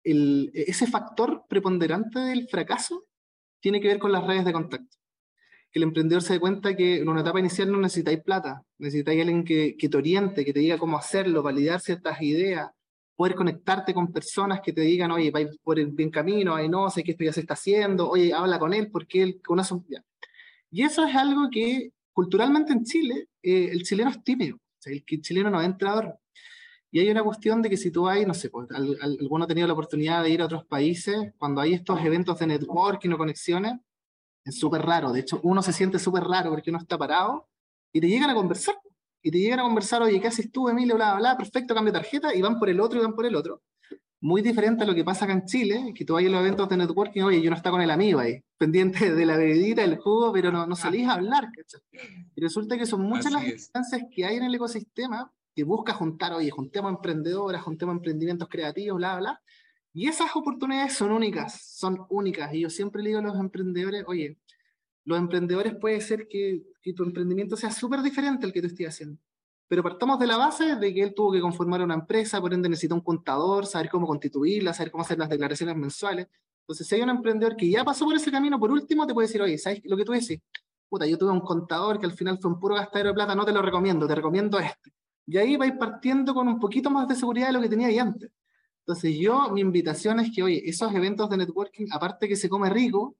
ese 0.03 0.87
factor 0.87 1.43
preponderante 1.49 2.19
del 2.19 2.47
fracaso 2.47 3.05
tiene 3.59 3.81
que 3.81 3.89
ver 3.89 3.99
con 3.99 4.11
las 4.11 4.25
redes 4.25 4.45
de 4.45 4.53
contacto. 4.53 4.96
El 5.77 5.83
emprendedor 5.83 6.23
se 6.23 6.33
dé 6.33 6.39
cuenta 6.39 6.75
que 6.75 6.97
en 6.97 7.07
una 7.07 7.21
etapa 7.21 7.39
inicial 7.39 7.71
no 7.71 7.77
necesitáis 7.77 8.19
plata, 8.23 8.63
necesitáis 8.79 9.21
alguien 9.21 9.43
que, 9.43 9.77
que 9.77 9.89
te 9.89 9.97
oriente, 9.97 10.43
que 10.43 10.51
te 10.51 10.59
diga 10.59 10.79
cómo 10.79 10.97
hacerlo, 10.97 11.43
validar 11.43 11.79
ciertas 11.79 12.19
ideas, 12.19 12.71
poder 13.15 13.35
conectarte 13.35 13.93
con 13.93 14.11
personas 14.11 14.61
que 14.61 14.73
te 14.73 14.81
digan, 14.81 15.11
oye, 15.11 15.29
vais 15.29 15.55
por 15.63 15.77
el 15.77 15.87
bien 15.91 16.09
camino, 16.09 16.55
ay, 16.55 16.67
no, 16.67 16.89
sé 16.89 17.03
que 17.03 17.11
esto 17.11 17.23
ya 17.23 17.31
se 17.31 17.41
está 17.41 17.53
haciendo, 17.53 18.09
oye, 18.09 18.33
habla 18.33 18.57
con 18.57 18.73
él 18.73 18.89
porque 18.91 19.21
él 19.21 19.41
conoce... 19.45 19.75
Y 20.71 20.81
eso 20.81 21.05
es 21.05 21.15
algo 21.15 21.47
que 21.51 21.91
culturalmente 22.11 22.73
en 22.73 22.83
Chile, 22.83 23.27
eh, 23.43 23.69
el 23.71 23.83
chileno 23.83 24.09
es 24.09 24.23
tímido, 24.23 24.57
sea, 24.79 24.91
el, 24.93 25.03
chileno 25.21 25.51
no 25.51 25.61
es 25.61 25.67
entrador. 25.67 26.17
Y 26.89 26.99
hay 26.99 27.09
una 27.11 27.23
cuestión 27.23 27.61
de 27.61 27.69
que 27.69 27.77
si 27.77 27.91
tú 27.91 28.03
vas, 28.03 28.25
no 28.25 28.33
sé, 28.33 28.49
pues, 28.49 28.67
alguno 28.71 29.45
ha 29.45 29.47
tenido 29.47 29.67
la 29.67 29.73
oportunidad 29.73 30.23
de 30.23 30.31
ir 30.31 30.41
a 30.41 30.45
otros 30.45 30.65
países, 30.65 31.33
cuando 31.37 31.61
hay 31.61 31.73
estos 31.73 32.03
eventos 32.03 32.39
de 32.39 32.47
networking 32.47 33.11
o 33.11 33.17
conexiones, 33.17 33.73
es 34.49 34.59
súper 34.59 34.81
raro. 34.81 35.11
De 35.11 35.19
hecho, 35.19 35.39
uno 35.43 35.61
se 35.61 35.73
siente 35.73 35.99
súper 35.99 36.23
raro 36.23 36.49
porque 36.49 36.69
uno 36.69 36.79
está 36.79 36.97
parado 36.97 37.47
y 37.91 38.01
te 38.01 38.07
llegan 38.07 38.29
a 38.29 38.35
conversar 38.35 38.75
y 39.21 39.31
te 39.31 39.39
llegan 39.39 39.59
a 39.59 39.63
conversar, 39.63 40.01
oye, 40.01 40.21
¿qué 40.21 40.27
haces 40.27 40.51
tú, 40.51 40.69
Emilio? 40.69 40.95
Bla, 40.95 41.11
bla, 41.11 41.19
bla, 41.19 41.37
perfecto, 41.37 41.73
cambio 41.73 41.91
de 41.91 41.99
tarjeta, 41.99 42.33
y 42.33 42.41
van 42.41 42.57
por 42.57 42.69
el 42.69 42.79
otro 42.79 42.99
y 42.99 43.01
van 43.01 43.13
por 43.13 43.25
el 43.25 43.35
otro. 43.35 43.61
Muy 44.21 44.41
diferente 44.41 44.83
a 44.83 44.87
lo 44.87 44.95
que 44.95 45.03
pasa 45.03 45.25
acá 45.25 45.33
en 45.33 45.45
Chile, 45.45 45.91
que 45.93 46.05
tú 46.05 46.13
vayas 46.13 46.29
a 46.29 46.35
los 46.35 46.41
eventos 46.41 46.69
de 46.69 46.77
networking, 46.77 47.23
oye, 47.23 47.41
yo 47.41 47.49
no 47.49 47.57
está 47.57 47.69
con 47.69 47.81
el 47.81 47.91
amigo 47.91 48.19
ahí, 48.19 48.41
pendiente 48.57 49.13
de 49.13 49.25
la 49.25 49.35
bebidita, 49.35 49.83
el 49.83 49.97
jugo, 49.97 50.31
pero 50.31 50.51
no, 50.51 50.65
no 50.65 50.75
salís 50.75 51.07
a 51.07 51.15
hablar, 51.15 51.49
¿cachai? 51.51 51.81
Y 52.35 52.41
resulta 52.41 52.77
que 52.77 52.85
son 52.85 53.01
muchas 53.01 53.31
las 53.31 53.45
instancias 53.45 54.03
que 54.09 54.25
hay 54.25 54.37
en 54.37 54.43
el 54.43 54.55
ecosistema 54.55 55.31
que 55.53 55.63
busca 55.63 55.93
juntar, 55.93 56.33
oye, 56.33 56.49
juntemos 56.49 56.91
emprendedoras, 56.91 57.63
juntemos 57.63 57.95
emprendimientos 57.95 58.47
creativos, 58.47 58.97
bla, 58.97 59.17
bla, 59.17 59.41
y 59.97 60.07
esas 60.07 60.35
oportunidades 60.35 60.93
son 60.93 61.11
únicas, 61.11 61.59
son 61.59 62.05
únicas. 62.09 62.53
Y 62.53 62.61
yo 62.61 62.69
siempre 62.69 63.01
le 63.01 63.09
digo 63.09 63.19
a 63.19 63.23
los 63.23 63.39
emprendedores, 63.39 64.03
oye, 64.05 64.37
los 65.05 65.17
emprendedores 65.17 65.73
puede 65.73 65.99
ser 66.01 66.27
que, 66.27 66.61
que 66.83 66.93
tu 66.93 67.01
emprendimiento 67.01 67.57
sea 67.57 67.71
súper 67.71 68.03
diferente 68.03 68.45
al 68.45 68.53
que 68.53 68.61
tú 68.61 68.67
estés 68.67 68.89
haciendo. 68.89 69.19
Pero 69.67 69.81
partamos 69.81 70.19
de 70.19 70.27
la 70.27 70.37
base 70.37 70.75
de 70.75 70.93
que 70.93 71.01
él 71.01 71.15
tuvo 71.15 71.31
que 71.31 71.41
conformar 71.41 71.81
una 71.81 71.95
empresa, 71.95 72.39
por 72.39 72.53
ende 72.53 72.69
necesita 72.69 72.93
un 72.93 73.01
contador, 73.01 73.65
saber 73.65 73.89
cómo 73.89 74.05
constituirla, 74.05 74.71
saber 74.71 74.91
cómo 74.91 75.03
hacer 75.03 75.17
las 75.17 75.29
declaraciones 75.29 75.75
mensuales. 75.75 76.27
Entonces, 76.61 76.85
si 76.85 76.93
hay 76.93 77.01
un 77.01 77.09
emprendedor 77.09 77.55
que 77.55 77.67
ya 77.67 77.83
pasó 77.83 78.05
por 78.05 78.15
ese 78.15 78.29
camino, 78.29 78.59
por 78.59 78.69
último 78.69 79.07
te 79.07 79.15
puede 79.15 79.27
decir, 79.27 79.41
oye, 79.41 79.57
¿sabes 79.57 79.81
lo 79.83 79.97
que 79.97 80.05
tú 80.05 80.11
decís? 80.11 80.39
Puta, 80.87 81.07
yo 81.07 81.17
tuve 81.17 81.31
un 81.31 81.41
contador 81.41 81.99
que 81.99 82.05
al 82.05 82.13
final 82.13 82.37
fue 82.37 82.51
un 82.51 82.59
puro 82.59 82.75
gastadero 82.75 83.09
de 83.09 83.15
plata, 83.15 83.33
no 83.33 83.45
te 83.45 83.51
lo 83.51 83.63
recomiendo, 83.63 84.05
te 84.05 84.13
recomiendo 84.13 84.59
este. 84.59 84.93
Y 85.25 85.37
ahí 85.37 85.57
vais 85.57 85.73
partiendo 85.73 86.35
con 86.35 86.47
un 86.47 86.59
poquito 86.59 86.91
más 86.91 87.07
de 87.07 87.15
seguridad 87.15 87.47
de 87.47 87.53
lo 87.53 87.61
que 87.61 87.69
tenía 87.69 87.87
ahí 87.87 87.97
antes. 87.97 88.29
Entonces, 88.87 89.17
yo, 89.19 89.49
mi 89.51 89.59
invitación 89.59 90.21
es 90.21 90.31
que, 90.33 90.41
oye, 90.41 90.63
esos 90.65 90.93
eventos 90.95 91.29
de 91.29 91.35
networking, 91.35 91.87
aparte 91.91 92.25
que 92.25 92.37
se 92.37 92.47
come 92.47 92.69
rico, 92.69 93.17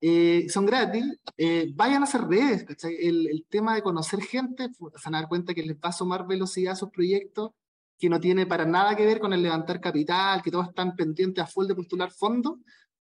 eh, 0.00 0.46
son 0.48 0.64
gratis, 0.64 1.04
eh, 1.36 1.70
vayan 1.74 2.00
a 2.00 2.04
hacer 2.04 2.22
redes, 2.22 2.64
El, 2.84 3.26
el, 3.28 3.44
tema 3.46 3.74
de 3.74 3.82
conocer 3.82 4.22
gente, 4.22 4.70
se 4.72 5.04
van 5.04 5.14
a 5.16 5.20
dar 5.20 5.28
cuenta 5.28 5.52
que 5.52 5.62
les 5.62 5.76
va 5.76 5.90
a 5.90 5.92
sumar 5.92 6.26
velocidad 6.26 6.72
a 6.72 6.76
sus 6.76 6.88
proyectos, 6.88 7.50
que 7.98 8.08
no 8.08 8.18
tiene 8.18 8.46
para 8.46 8.64
nada 8.64 8.96
que 8.96 9.04
ver 9.04 9.20
con 9.20 9.34
el 9.34 9.42
levantar 9.42 9.78
capital, 9.78 10.40
que 10.42 10.50
todos 10.50 10.68
están 10.68 10.96
pendientes 10.96 11.44
a 11.44 11.46
full 11.46 11.66
de 11.66 11.74
postular 11.74 12.10
fondos, 12.10 12.58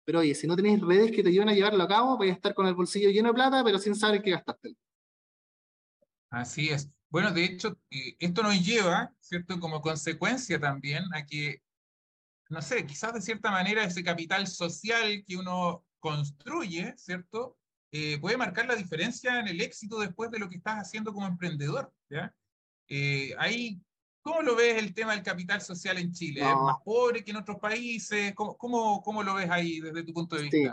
pero 0.04 0.18
oye, 0.18 0.34
si 0.34 0.46
no 0.46 0.54
tenéis 0.54 0.82
redes 0.82 1.12
que 1.12 1.22
te 1.22 1.30
ayuden 1.30 1.48
a 1.48 1.54
llevarlo 1.54 1.82
a 1.82 1.88
cabo, 1.88 2.18
vais 2.18 2.32
a 2.32 2.34
estar 2.34 2.52
con 2.52 2.66
el 2.66 2.74
bolsillo 2.74 3.08
lleno 3.08 3.28
de 3.28 3.34
plata, 3.34 3.64
pero 3.64 3.78
sin 3.78 3.94
saber 3.94 4.20
qué 4.20 4.32
gastaste. 4.32 4.76
Así 6.28 6.68
es. 6.68 6.90
Bueno, 7.08 7.32
de 7.32 7.44
hecho, 7.44 7.78
eh, 7.90 8.16
esto 8.18 8.42
nos 8.42 8.62
lleva, 8.62 9.14
¿cierto? 9.18 9.58
Como 9.58 9.80
consecuencia 9.80 10.60
también 10.60 11.04
a 11.14 11.24
que 11.24 11.62
no 12.52 12.60
sé, 12.60 12.84
quizás 12.84 13.14
de 13.14 13.22
cierta 13.22 13.50
manera 13.50 13.82
ese 13.82 14.04
capital 14.04 14.46
social 14.46 15.24
que 15.26 15.38
uno 15.38 15.86
construye, 15.98 16.92
¿cierto? 16.98 17.56
Eh, 17.90 18.18
puede 18.20 18.36
marcar 18.36 18.66
la 18.66 18.76
diferencia 18.76 19.40
en 19.40 19.48
el 19.48 19.60
éxito 19.62 19.98
después 19.98 20.30
de 20.30 20.38
lo 20.38 20.50
que 20.50 20.56
estás 20.56 20.76
haciendo 20.76 21.14
como 21.14 21.26
emprendedor, 21.26 21.90
¿ya? 22.10 22.34
Eh, 22.88 23.34
ahí, 23.38 23.80
¿cómo 24.20 24.42
lo 24.42 24.54
ves 24.54 24.76
el 24.76 24.92
tema 24.92 25.14
del 25.14 25.22
capital 25.22 25.62
social 25.62 25.96
en 25.96 26.12
Chile? 26.12 26.40
¿Es 26.40 26.56
más 26.56 26.76
pobre 26.84 27.24
que 27.24 27.30
en 27.30 27.38
otros 27.38 27.58
países? 27.58 28.34
¿Cómo, 28.34 28.58
cómo, 28.58 29.02
cómo 29.02 29.22
lo 29.22 29.34
ves 29.34 29.48
ahí 29.48 29.80
desde 29.80 30.02
tu 30.02 30.12
punto 30.12 30.36
de 30.36 30.42
vista? 30.42 30.58
Sí, 30.58 30.68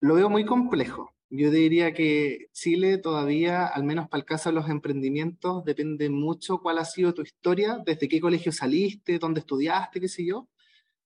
lo 0.00 0.14
veo 0.14 0.28
muy 0.28 0.44
complejo. 0.44 1.14
Yo 1.30 1.50
diría 1.50 1.94
que 1.94 2.48
Chile 2.52 2.98
todavía, 2.98 3.66
al 3.66 3.84
menos 3.84 4.08
para 4.08 4.20
el 4.20 4.24
caso 4.24 4.48
de 4.48 4.56
los 4.56 4.68
emprendimientos, 4.68 5.64
depende 5.64 6.10
mucho 6.10 6.58
cuál 6.58 6.78
ha 6.78 6.84
sido 6.84 7.14
tu 7.14 7.22
historia, 7.22 7.80
desde 7.86 8.08
qué 8.08 8.20
colegio 8.20 8.50
saliste, 8.50 9.20
dónde 9.20 9.40
estudiaste, 9.40 10.00
qué 10.00 10.08
sé 10.08 10.24
yo. 10.24 10.48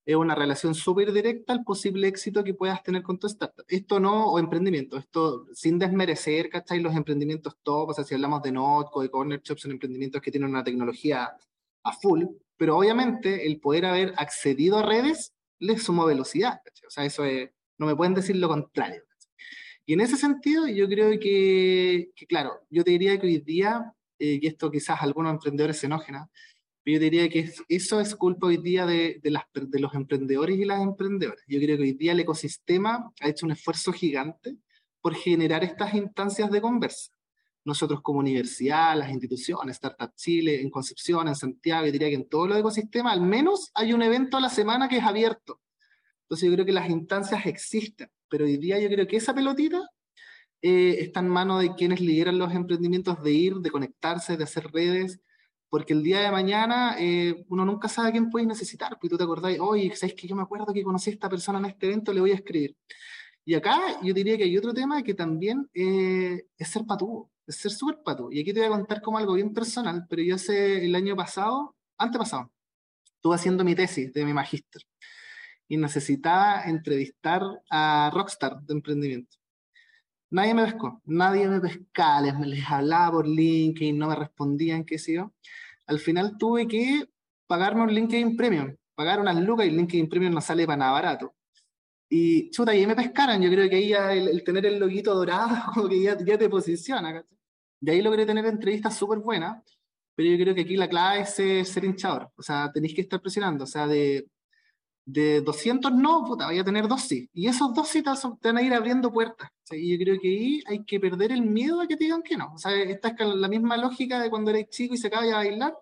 Es 0.09 0.17
una 0.17 0.35
relación 0.35 0.75
súper 0.75 1.13
directa 1.13 1.53
al 1.53 1.65
posible 1.65 2.09
éxito 2.09 2.43
que 2.43 2.55
puedas 2.55 2.83
tener 2.83 3.03
con 3.03 3.19
tu 3.19 3.27
startup. 3.27 3.67
Esto 3.69 4.01
no, 4.01 4.33
o 4.33 4.39
emprendimiento, 4.39 4.97
esto 4.97 5.45
sin 5.53 5.79
desmerecer, 5.79 6.49
¿cachai? 6.49 6.81
Los 6.81 6.97
emprendimientos 6.97 7.59
top, 7.63 7.91
o 7.91 7.93
sea, 7.93 8.05
si 8.05 8.15
hablamos 8.15 8.41
de 8.41 8.51
Notco, 8.51 9.03
de 9.03 9.11
Corner 9.11 9.43
Shop, 9.43 9.59
son 9.59 9.73
emprendimientos 9.73 10.23
que 10.23 10.31
tienen 10.31 10.49
una 10.49 10.65
tecnología 10.65 11.37
a 11.83 11.93
full, 11.93 12.25
pero 12.57 12.79
obviamente 12.79 13.47
el 13.47 13.61
poder 13.61 13.85
haber 13.85 14.15
accedido 14.17 14.79
a 14.79 14.83
redes 14.83 15.35
les 15.59 15.83
sumó 15.83 16.07
velocidad, 16.07 16.63
¿cachai? 16.65 16.87
O 16.87 16.91
sea, 16.91 17.05
eso 17.05 17.27
es, 17.27 17.51
no 17.77 17.85
me 17.85 17.95
pueden 17.95 18.15
decir 18.15 18.37
lo 18.37 18.49
contrario. 18.49 19.03
Y 19.85 19.93
en 19.93 20.01
ese 20.01 20.17
sentido, 20.17 20.67
yo 20.69 20.89
creo 20.89 21.21
que, 21.21 22.13
claro, 22.27 22.63
yo 22.71 22.83
te 22.83 22.93
diría 22.93 23.21
que 23.21 23.27
hoy 23.27 23.41
día, 23.41 23.93
eh, 24.19 24.39
y 24.41 24.47
esto 24.47 24.71
quizás 24.71 25.03
algunos 25.03 25.35
emprendedores 25.35 25.77
se 25.77 25.85
enojen, 25.85 26.17
yo 26.93 26.99
diría 26.99 27.29
que 27.29 27.51
eso 27.69 28.01
es 28.01 28.15
culpa 28.15 28.47
hoy 28.47 28.59
día 28.59 28.87
de, 28.87 29.21
de, 29.23 29.31
las, 29.31 29.45
de 29.53 29.81
los 29.81 29.95
emprendedores 29.95 30.59
y 30.59 30.65
las 30.65 30.81
emprendedoras. 30.81 31.43
Yo 31.47 31.59
creo 31.59 31.77
que 31.77 31.83
hoy 31.83 31.93
día 31.93 32.13
el 32.13 32.21
ecosistema 32.21 33.13
ha 33.21 33.29
hecho 33.29 33.47
un 33.47 33.53
esfuerzo 33.53 33.93
gigante 33.93 34.57
por 35.01 35.15
generar 35.15 35.65
estas 35.65 35.95
instancias 35.95 36.51
de 36.51 36.61
conversa. 36.61 37.11
Nosotros 37.65 38.01
como 38.03 38.21
universidad, 38.21 38.97
las 38.97 39.11
instituciones, 39.11 39.77
Startup 39.77 40.15
Chile, 40.15 40.61
en 40.61 40.71
Concepción, 40.71 41.29
en 41.29 41.35
Santiago, 41.35 41.87
yo 41.87 41.93
diría 41.93 42.09
que 42.09 42.15
en 42.15 42.29
todo 42.29 42.47
el 42.47 42.57
ecosistema 42.57 43.13
al 43.13 43.21
menos 43.21 43.71
hay 43.75 43.93
un 43.93 44.03
evento 44.03 44.37
a 44.37 44.41
la 44.41 44.49
semana 44.49 44.89
que 44.89 44.99
es 44.99 45.05
abierto. 45.05 45.61
Entonces 46.23 46.49
yo 46.49 46.55
creo 46.55 46.67
que 46.67 46.73
las 46.73 46.89
instancias 46.89 47.45
existen 47.47 48.11
pero 48.29 48.45
hoy 48.45 48.57
día 48.57 48.79
yo 48.79 48.89
creo 48.89 49.07
que 49.07 49.17
esa 49.17 49.35
pelotita 49.35 49.81
eh, 50.63 50.97
está 51.01 51.21
en 51.21 51.29
manos 51.29 51.63
de 51.63 51.75
quienes 51.75 52.01
lideran 52.01 52.39
los 52.39 52.53
emprendimientos 52.53 53.23
de 53.23 53.33
ir, 53.33 53.55
de 53.57 53.71
conectarse, 53.71 54.37
de 54.37 54.45
hacer 54.45 54.71
redes, 54.73 55.21
porque 55.69 55.93
el 55.93 56.03
día 56.03 56.21
de 56.21 56.31
mañana 56.31 56.97
eh, 56.99 57.45
uno 57.49 57.65
nunca 57.65 57.89
sabe 57.89 58.09
a 58.09 58.13
quién 58.13 58.31
puedes 58.31 58.49
necesitar, 58.49 58.91
porque 58.91 59.09
tú 59.09 59.19
te 59.19 59.25
acordás, 59.25 59.59
oye, 59.61 59.95
¿sabes 59.95 60.15
que 60.15 60.27
yo 60.27 60.35
me 60.35 60.43
acuerdo 60.43 60.73
que 60.73 60.83
conocí 60.83 61.11
a 61.11 61.13
esta 61.15 61.29
persona 61.29 61.59
en 61.59 61.67
este 61.67 61.87
evento, 61.87 62.13
le 62.13 62.21
voy 62.21 62.33
a 62.33 62.37
escribir? 62.37 62.77
Y 63.45 63.55
acá 63.55 63.99
yo 64.03 64.13
diría 64.13 64.37
que 64.37 64.45
hay 64.45 64.59
otro 64.59 64.75
tema 64.75 65.03
que 65.03 65.15
también 65.15 65.69
eh, 65.73 66.47
es 66.57 66.69
ser 66.69 66.85
patú, 66.85 67.31
es 67.47 67.57
ser 67.57 67.73
súper 67.73 68.03
patú. 68.05 68.31
Y 68.31 68.41
aquí 68.41 68.53
te 68.53 68.61
voy 68.61 68.69
a 68.69 68.71
contar 68.71 69.01
como 69.01 69.19
algo 69.19 69.35
bien 69.35 69.55
personal, 69.55 70.07
pero 70.09 70.23
yo 70.23 70.35
hace 70.35 70.85
el 70.85 70.95
año 70.95 71.17
pasado, 71.17 71.75
antepasado, 71.97 72.53
estuve 73.15 73.35
haciendo 73.35 73.65
mi 73.65 73.75
tesis 73.75 74.13
de 74.13 74.25
mi 74.25 74.35
magíster 74.35 74.83
y 75.67 75.79
necesitaba 75.79 76.65
entrevistar 76.65 77.43
a 77.71 78.11
Rockstar 78.13 78.61
de 78.63 78.75
emprendimiento. 78.75 79.38
Nadie 80.31 80.55
me 80.55 80.65
pescó, 80.65 81.01
nadie 81.07 81.49
me 81.49 81.61
pescaba, 81.61 82.21
les, 82.21 82.39
les 82.41 82.71
hablaba 82.71 83.13
por 83.13 83.27
LinkedIn, 83.27 83.99
no 83.99 84.09
me 84.09 84.15
respondían, 84.15 84.85
qué 84.85 84.99
sé 84.99 85.15
yo. 85.15 85.33
Al 85.87 85.99
final 85.99 86.37
tuve 86.39 86.69
que 86.69 87.09
pagarme 87.47 87.83
un 87.83 87.95
LinkedIn 87.95 88.37
Premium, 88.37 88.77
pagar 88.95 89.21
unas 89.21 89.37
lucas 89.37 89.67
y 89.67 89.71
el 89.71 89.77
LinkedIn 89.77 90.09
Premium 90.09 90.35
no 90.35 90.41
sale 90.41 90.67
para 90.67 90.77
nada 90.77 90.93
barato. 90.93 91.35
Y 92.11 92.51
chuta, 92.51 92.75
y 92.75 92.87
me 92.87 92.97
pescaron, 92.97 93.41
yo 93.43 93.51
creo 93.51 93.69
que 93.69 93.77
ahí 93.77 93.89
ya 93.89 94.13
el, 94.13 94.43
tener 94.45 94.67
el 94.67 94.79
loguito 94.79 95.15
dorado 95.15 95.49
como 95.75 95.89
que 95.89 96.03
ya, 96.03 96.17
ya 96.19 96.39
te 96.39 96.49
posiciona. 96.49 97.25
De 97.81 97.93
ahí 97.93 98.03
logré 98.03 98.27
tener 98.27 98.45
entrevistas 98.47 98.97
súper 98.97 99.19
buenas, 99.19 99.63
pero 100.15 100.31
yo 100.31 100.37
creo 100.43 100.55
que 100.55 100.63
aquí 100.63 100.77
la 100.77 100.89
clave 100.89 101.21
es 101.21 101.35
ser, 101.35 101.65
ser 101.65 101.85
hinchador, 101.85 102.31
o 102.37 102.43
sea, 102.43 102.71
tenéis 102.73 102.95
que 102.95 103.03
estar 103.03 103.21
presionando, 103.21 103.65
o 103.65 103.67
sea, 103.67 103.87
de 103.87 104.29
de 105.09 105.41
200 105.41 105.91
no, 105.95 106.23
puta, 106.23 106.47
voy 106.47 106.59
a 106.59 106.65
tener 106.65 106.87
dos 106.87 107.01
sí. 107.03 107.31
Y 107.33 107.49
esos 107.49 107.73
dos 107.73 107.89
sí 107.89 108.03
te 108.03 108.11
van 108.49 108.59
a 108.59 108.63
ir 108.63 108.75
abriendo 108.75 109.11
puertas. 109.11 109.49
Y 109.71 109.93
yo 109.93 110.05
creo 110.05 110.21
que 110.21 110.29
ahí 110.29 110.63
hay 110.67 110.85
que 110.85 111.01
perder 111.01 111.33
el 111.33 111.41
miedo 111.43 111.81
a 111.81 111.87
que 111.87 111.97
te 111.97 112.05
digan 112.05 112.23
que 112.23 112.37
no. 112.37 112.53
O 112.55 112.59
sea, 112.59 112.77
esta 112.83 113.09
es 113.09 113.27
la 113.27 113.49
misma 113.49 113.79
lógica 113.79 114.21
de 114.21 114.29
cuando 114.29 114.51
eres 114.51 114.69
chico 114.69 114.95
y 114.95 114.99
se 114.99 115.07
acaba 115.07 115.25
de 115.25 115.33
bailar. 115.33 115.75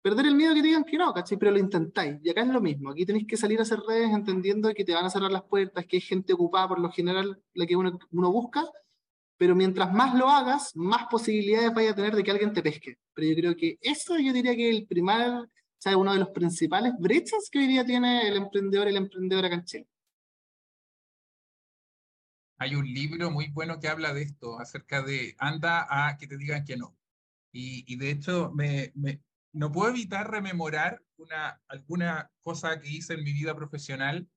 Perder 0.00 0.26
el 0.26 0.34
miedo 0.34 0.52
a 0.52 0.54
que 0.54 0.62
te 0.62 0.68
digan 0.68 0.84
que 0.84 0.96
no, 0.96 1.12
¿cachai? 1.12 1.36
Pero 1.38 1.52
lo 1.52 1.58
intentáis. 1.58 2.18
Y 2.22 2.30
acá 2.30 2.40
es 2.40 2.48
lo 2.48 2.62
mismo. 2.62 2.90
Aquí 2.90 3.04
tenéis 3.04 3.26
que 3.26 3.36
salir 3.36 3.58
a 3.58 3.62
hacer 3.64 3.80
redes 3.80 4.10
entendiendo 4.10 4.72
que 4.72 4.84
te 4.84 4.94
van 4.94 5.04
a 5.04 5.10
cerrar 5.10 5.30
las 5.30 5.42
puertas, 5.42 5.84
que 5.86 5.96
hay 5.98 6.02
gente 6.02 6.32
ocupada 6.32 6.68
por 6.68 6.78
lo 6.80 6.90
general, 6.90 7.38
la 7.52 7.66
que 7.66 7.76
uno, 7.76 7.98
uno 8.12 8.32
busca. 8.32 8.64
Pero 9.36 9.54
mientras 9.54 9.92
más 9.92 10.14
lo 10.14 10.30
hagas, 10.30 10.74
más 10.74 11.06
posibilidades 11.10 11.74
vaya 11.74 11.90
a 11.90 11.94
tener 11.94 12.16
de 12.16 12.22
que 12.24 12.30
alguien 12.30 12.54
te 12.54 12.62
pesque. 12.62 12.96
Pero 13.12 13.28
yo 13.28 13.34
creo 13.36 13.56
que 13.56 13.78
eso 13.82 14.18
yo 14.18 14.32
diría 14.32 14.56
que 14.56 14.70
el 14.70 14.86
primer 14.86 15.48
sea, 15.84 15.96
uno 15.98 16.12
de 16.14 16.18
los 16.18 16.30
principales 16.30 16.94
brechas 16.98 17.48
que 17.50 17.58
hoy 17.58 17.66
día 17.66 17.84
tiene 17.84 18.26
el 18.28 18.36
emprendedor 18.36 18.88
y 18.88 18.92
la 18.92 18.98
emprendedora 18.98 19.48
acá 19.48 19.56
en 19.56 19.64
Chile. 19.64 19.88
Hay 22.58 22.74
un 22.74 22.86
libro 22.86 23.30
muy 23.30 23.48
bueno 23.48 23.78
que 23.78 23.88
habla 23.88 24.14
de 24.14 24.22
esto, 24.22 24.58
acerca 24.58 25.02
de 25.02 25.34
anda 25.38 25.86
a 25.90 26.16
que 26.16 26.26
te 26.26 26.38
digan 26.38 26.64
que 26.64 26.76
no. 26.76 26.96
Y, 27.52 27.84
y 27.92 27.96
de 27.96 28.10
hecho, 28.10 28.50
me, 28.54 28.92
me, 28.94 29.20
no 29.52 29.70
puedo 29.70 29.90
evitar 29.90 30.30
rememorar 30.30 31.02
una, 31.18 31.60
alguna 31.68 32.30
cosa 32.40 32.80
que 32.80 32.88
hice 32.88 33.14
en 33.14 33.24
mi 33.24 33.32
vida 33.32 33.54
profesional. 33.54 34.28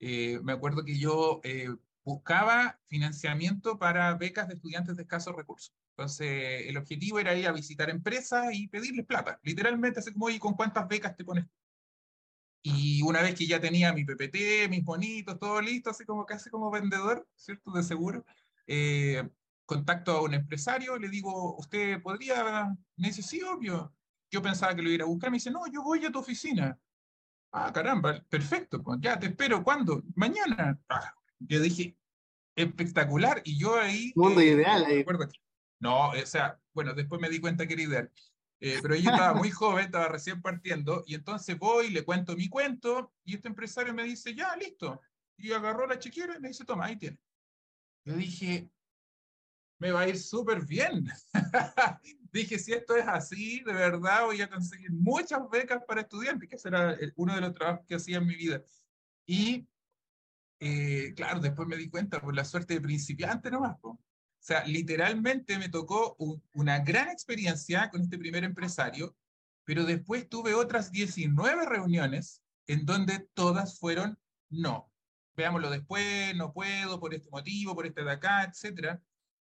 Eh, 0.00 0.40
me 0.42 0.52
acuerdo 0.52 0.84
que 0.84 0.98
yo 0.98 1.40
eh, 1.44 1.68
buscaba 2.02 2.80
financiamiento 2.88 3.78
para 3.78 4.12
becas 4.14 4.48
de 4.48 4.54
estudiantes 4.54 4.96
de 4.96 5.02
escasos 5.02 5.36
recursos. 5.36 5.72
Entonces, 5.96 6.66
el 6.66 6.76
objetivo 6.76 7.20
era 7.20 7.36
ir 7.36 7.46
a 7.46 7.52
visitar 7.52 7.88
empresas 7.88 8.52
y 8.52 8.66
pedirles 8.66 9.06
plata. 9.06 9.38
Literalmente, 9.44 10.00
así 10.00 10.12
como, 10.12 10.28
¿y 10.28 10.40
con 10.40 10.54
cuántas 10.54 10.88
becas 10.88 11.14
te 11.16 11.24
pones? 11.24 11.46
Y 12.62 13.00
una 13.02 13.22
vez 13.22 13.36
que 13.36 13.46
ya 13.46 13.60
tenía 13.60 13.92
mi 13.92 14.04
PPT, 14.04 14.68
mis 14.70 14.82
bonitos, 14.82 15.38
todo 15.38 15.60
listo, 15.60 15.90
así 15.90 16.04
como 16.04 16.26
casi 16.26 16.50
como 16.50 16.68
vendedor, 16.70 17.28
¿cierto? 17.36 17.70
De 17.70 17.84
seguro, 17.84 18.24
eh, 18.66 19.22
contacto 19.66 20.12
a 20.12 20.22
un 20.22 20.34
empresario, 20.34 20.98
le 20.98 21.08
digo, 21.08 21.56
¿usted 21.58 22.02
podría? 22.02 22.74
Me 22.96 23.08
dice, 23.08 23.22
sí, 23.22 23.40
obvio. 23.42 23.94
Yo 24.32 24.42
pensaba 24.42 24.74
que 24.74 24.82
lo 24.82 24.90
iba 24.90 25.04
a 25.04 25.06
buscar, 25.08 25.30
me 25.30 25.36
dice, 25.36 25.52
no, 25.52 25.60
yo 25.70 25.82
voy 25.82 26.04
a 26.04 26.10
tu 26.10 26.18
oficina. 26.18 26.76
Ah, 27.52 27.72
caramba, 27.72 28.20
perfecto, 28.28 28.82
pues 28.82 28.98
ya 29.00 29.16
te 29.16 29.26
espero, 29.26 29.62
¿cuándo? 29.62 30.02
Mañana. 30.16 30.80
Ah, 30.88 31.14
yo 31.38 31.60
dije, 31.60 31.96
espectacular, 32.56 33.42
y 33.44 33.58
yo 33.58 33.78
ahí... 33.78 34.12
Mundo 34.16 34.40
eh, 34.40 34.46
ideal. 34.46 34.90
Eh. 34.90 35.04
No, 35.84 36.12
o 36.12 36.26
sea, 36.26 36.58
bueno, 36.72 36.94
después 36.94 37.20
me 37.20 37.28
di 37.28 37.38
cuenta 37.38 37.66
que 37.66 37.74
era 37.74 37.82
ideal. 37.82 38.12
Eh, 38.58 38.78
pero 38.80 38.94
yo 38.94 39.10
estaba 39.10 39.34
muy 39.34 39.50
joven, 39.50 39.84
estaba 39.84 40.08
recién 40.08 40.40
partiendo, 40.40 41.04
y 41.06 41.14
entonces 41.14 41.58
voy, 41.58 41.90
le 41.90 42.02
cuento 42.02 42.34
mi 42.34 42.48
cuento, 42.48 43.12
y 43.22 43.34
este 43.34 43.48
empresario 43.48 43.92
me 43.92 44.02
dice, 44.02 44.34
ya, 44.34 44.56
listo. 44.56 45.02
Y 45.36 45.52
agarró 45.52 45.86
la 45.86 45.98
chiquera 45.98 46.36
y 46.38 46.40
me 46.40 46.48
dice, 46.48 46.64
toma, 46.64 46.86
ahí 46.86 46.96
tiene. 46.96 47.18
Yo 48.06 48.14
dije, 48.14 48.70
me 49.78 49.92
va 49.92 50.00
a 50.00 50.08
ir 50.08 50.18
súper 50.18 50.64
bien. 50.64 51.06
dije, 52.32 52.58
si 52.58 52.72
esto 52.72 52.96
es 52.96 53.06
así, 53.06 53.60
de 53.60 53.74
verdad 53.74 54.24
voy 54.24 54.40
a 54.40 54.48
conseguir 54.48 54.90
muchas 54.90 55.40
becas 55.50 55.84
para 55.86 56.00
estudiantes, 56.00 56.48
que 56.48 56.56
ese 56.56 56.68
era 56.68 56.96
uno 57.16 57.34
de 57.34 57.42
los 57.42 57.52
trabajos 57.52 57.84
que 57.86 57.96
hacía 57.96 58.16
en 58.16 58.26
mi 58.26 58.36
vida. 58.36 58.62
Y, 59.26 59.68
eh, 60.60 61.12
claro, 61.14 61.40
después 61.40 61.68
me 61.68 61.76
di 61.76 61.90
cuenta, 61.90 62.22
por 62.22 62.34
la 62.34 62.46
suerte 62.46 62.72
de 62.72 62.80
principiante 62.80 63.50
nomás, 63.50 63.76
pues. 63.82 63.98
O 64.44 64.46
sea, 64.46 64.62
literalmente 64.66 65.58
me 65.58 65.70
tocó 65.70 66.18
una 66.52 66.80
gran 66.80 67.08
experiencia 67.08 67.88
con 67.88 68.02
este 68.02 68.18
primer 68.18 68.44
empresario, 68.44 69.16
pero 69.64 69.86
después 69.86 70.28
tuve 70.28 70.52
otras 70.52 70.92
19 70.92 71.64
reuniones 71.64 72.42
en 72.66 72.84
donde 72.84 73.20
todas 73.32 73.78
fueron 73.78 74.18
no. 74.50 74.92
Veámoslo 75.34 75.70
después, 75.70 76.36
no 76.36 76.52
puedo, 76.52 77.00
por 77.00 77.14
este 77.14 77.30
motivo, 77.30 77.74
por 77.74 77.86
este 77.86 78.04
de 78.04 78.10
acá, 78.10 78.44
etc. 78.44 79.00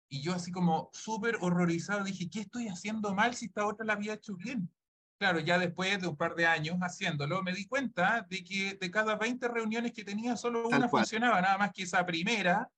Y 0.08 0.20
yo 0.20 0.34
así 0.34 0.50
como 0.50 0.90
súper 0.92 1.36
horrorizado 1.42 2.02
dije, 2.02 2.28
¿qué 2.28 2.40
estoy 2.40 2.66
haciendo 2.66 3.14
mal 3.14 3.36
si 3.36 3.44
esta 3.44 3.66
otra 3.66 3.86
la 3.86 3.92
había 3.92 4.14
hecho 4.14 4.34
bien? 4.34 4.68
Claro, 5.16 5.38
ya 5.38 5.60
después 5.60 6.00
de 6.00 6.08
un 6.08 6.16
par 6.16 6.34
de 6.34 6.48
años 6.48 6.76
haciéndolo, 6.80 7.40
me 7.44 7.52
di 7.52 7.68
cuenta 7.68 8.26
de 8.28 8.42
que 8.42 8.74
de 8.74 8.90
cada 8.90 9.14
20 9.14 9.46
reuniones 9.46 9.92
que 9.92 10.02
tenía, 10.02 10.36
solo 10.36 10.66
una 10.66 10.88
funcionaba, 10.88 11.40
nada 11.40 11.56
más 11.56 11.70
que 11.72 11.84
esa 11.84 12.04
primera, 12.04 12.68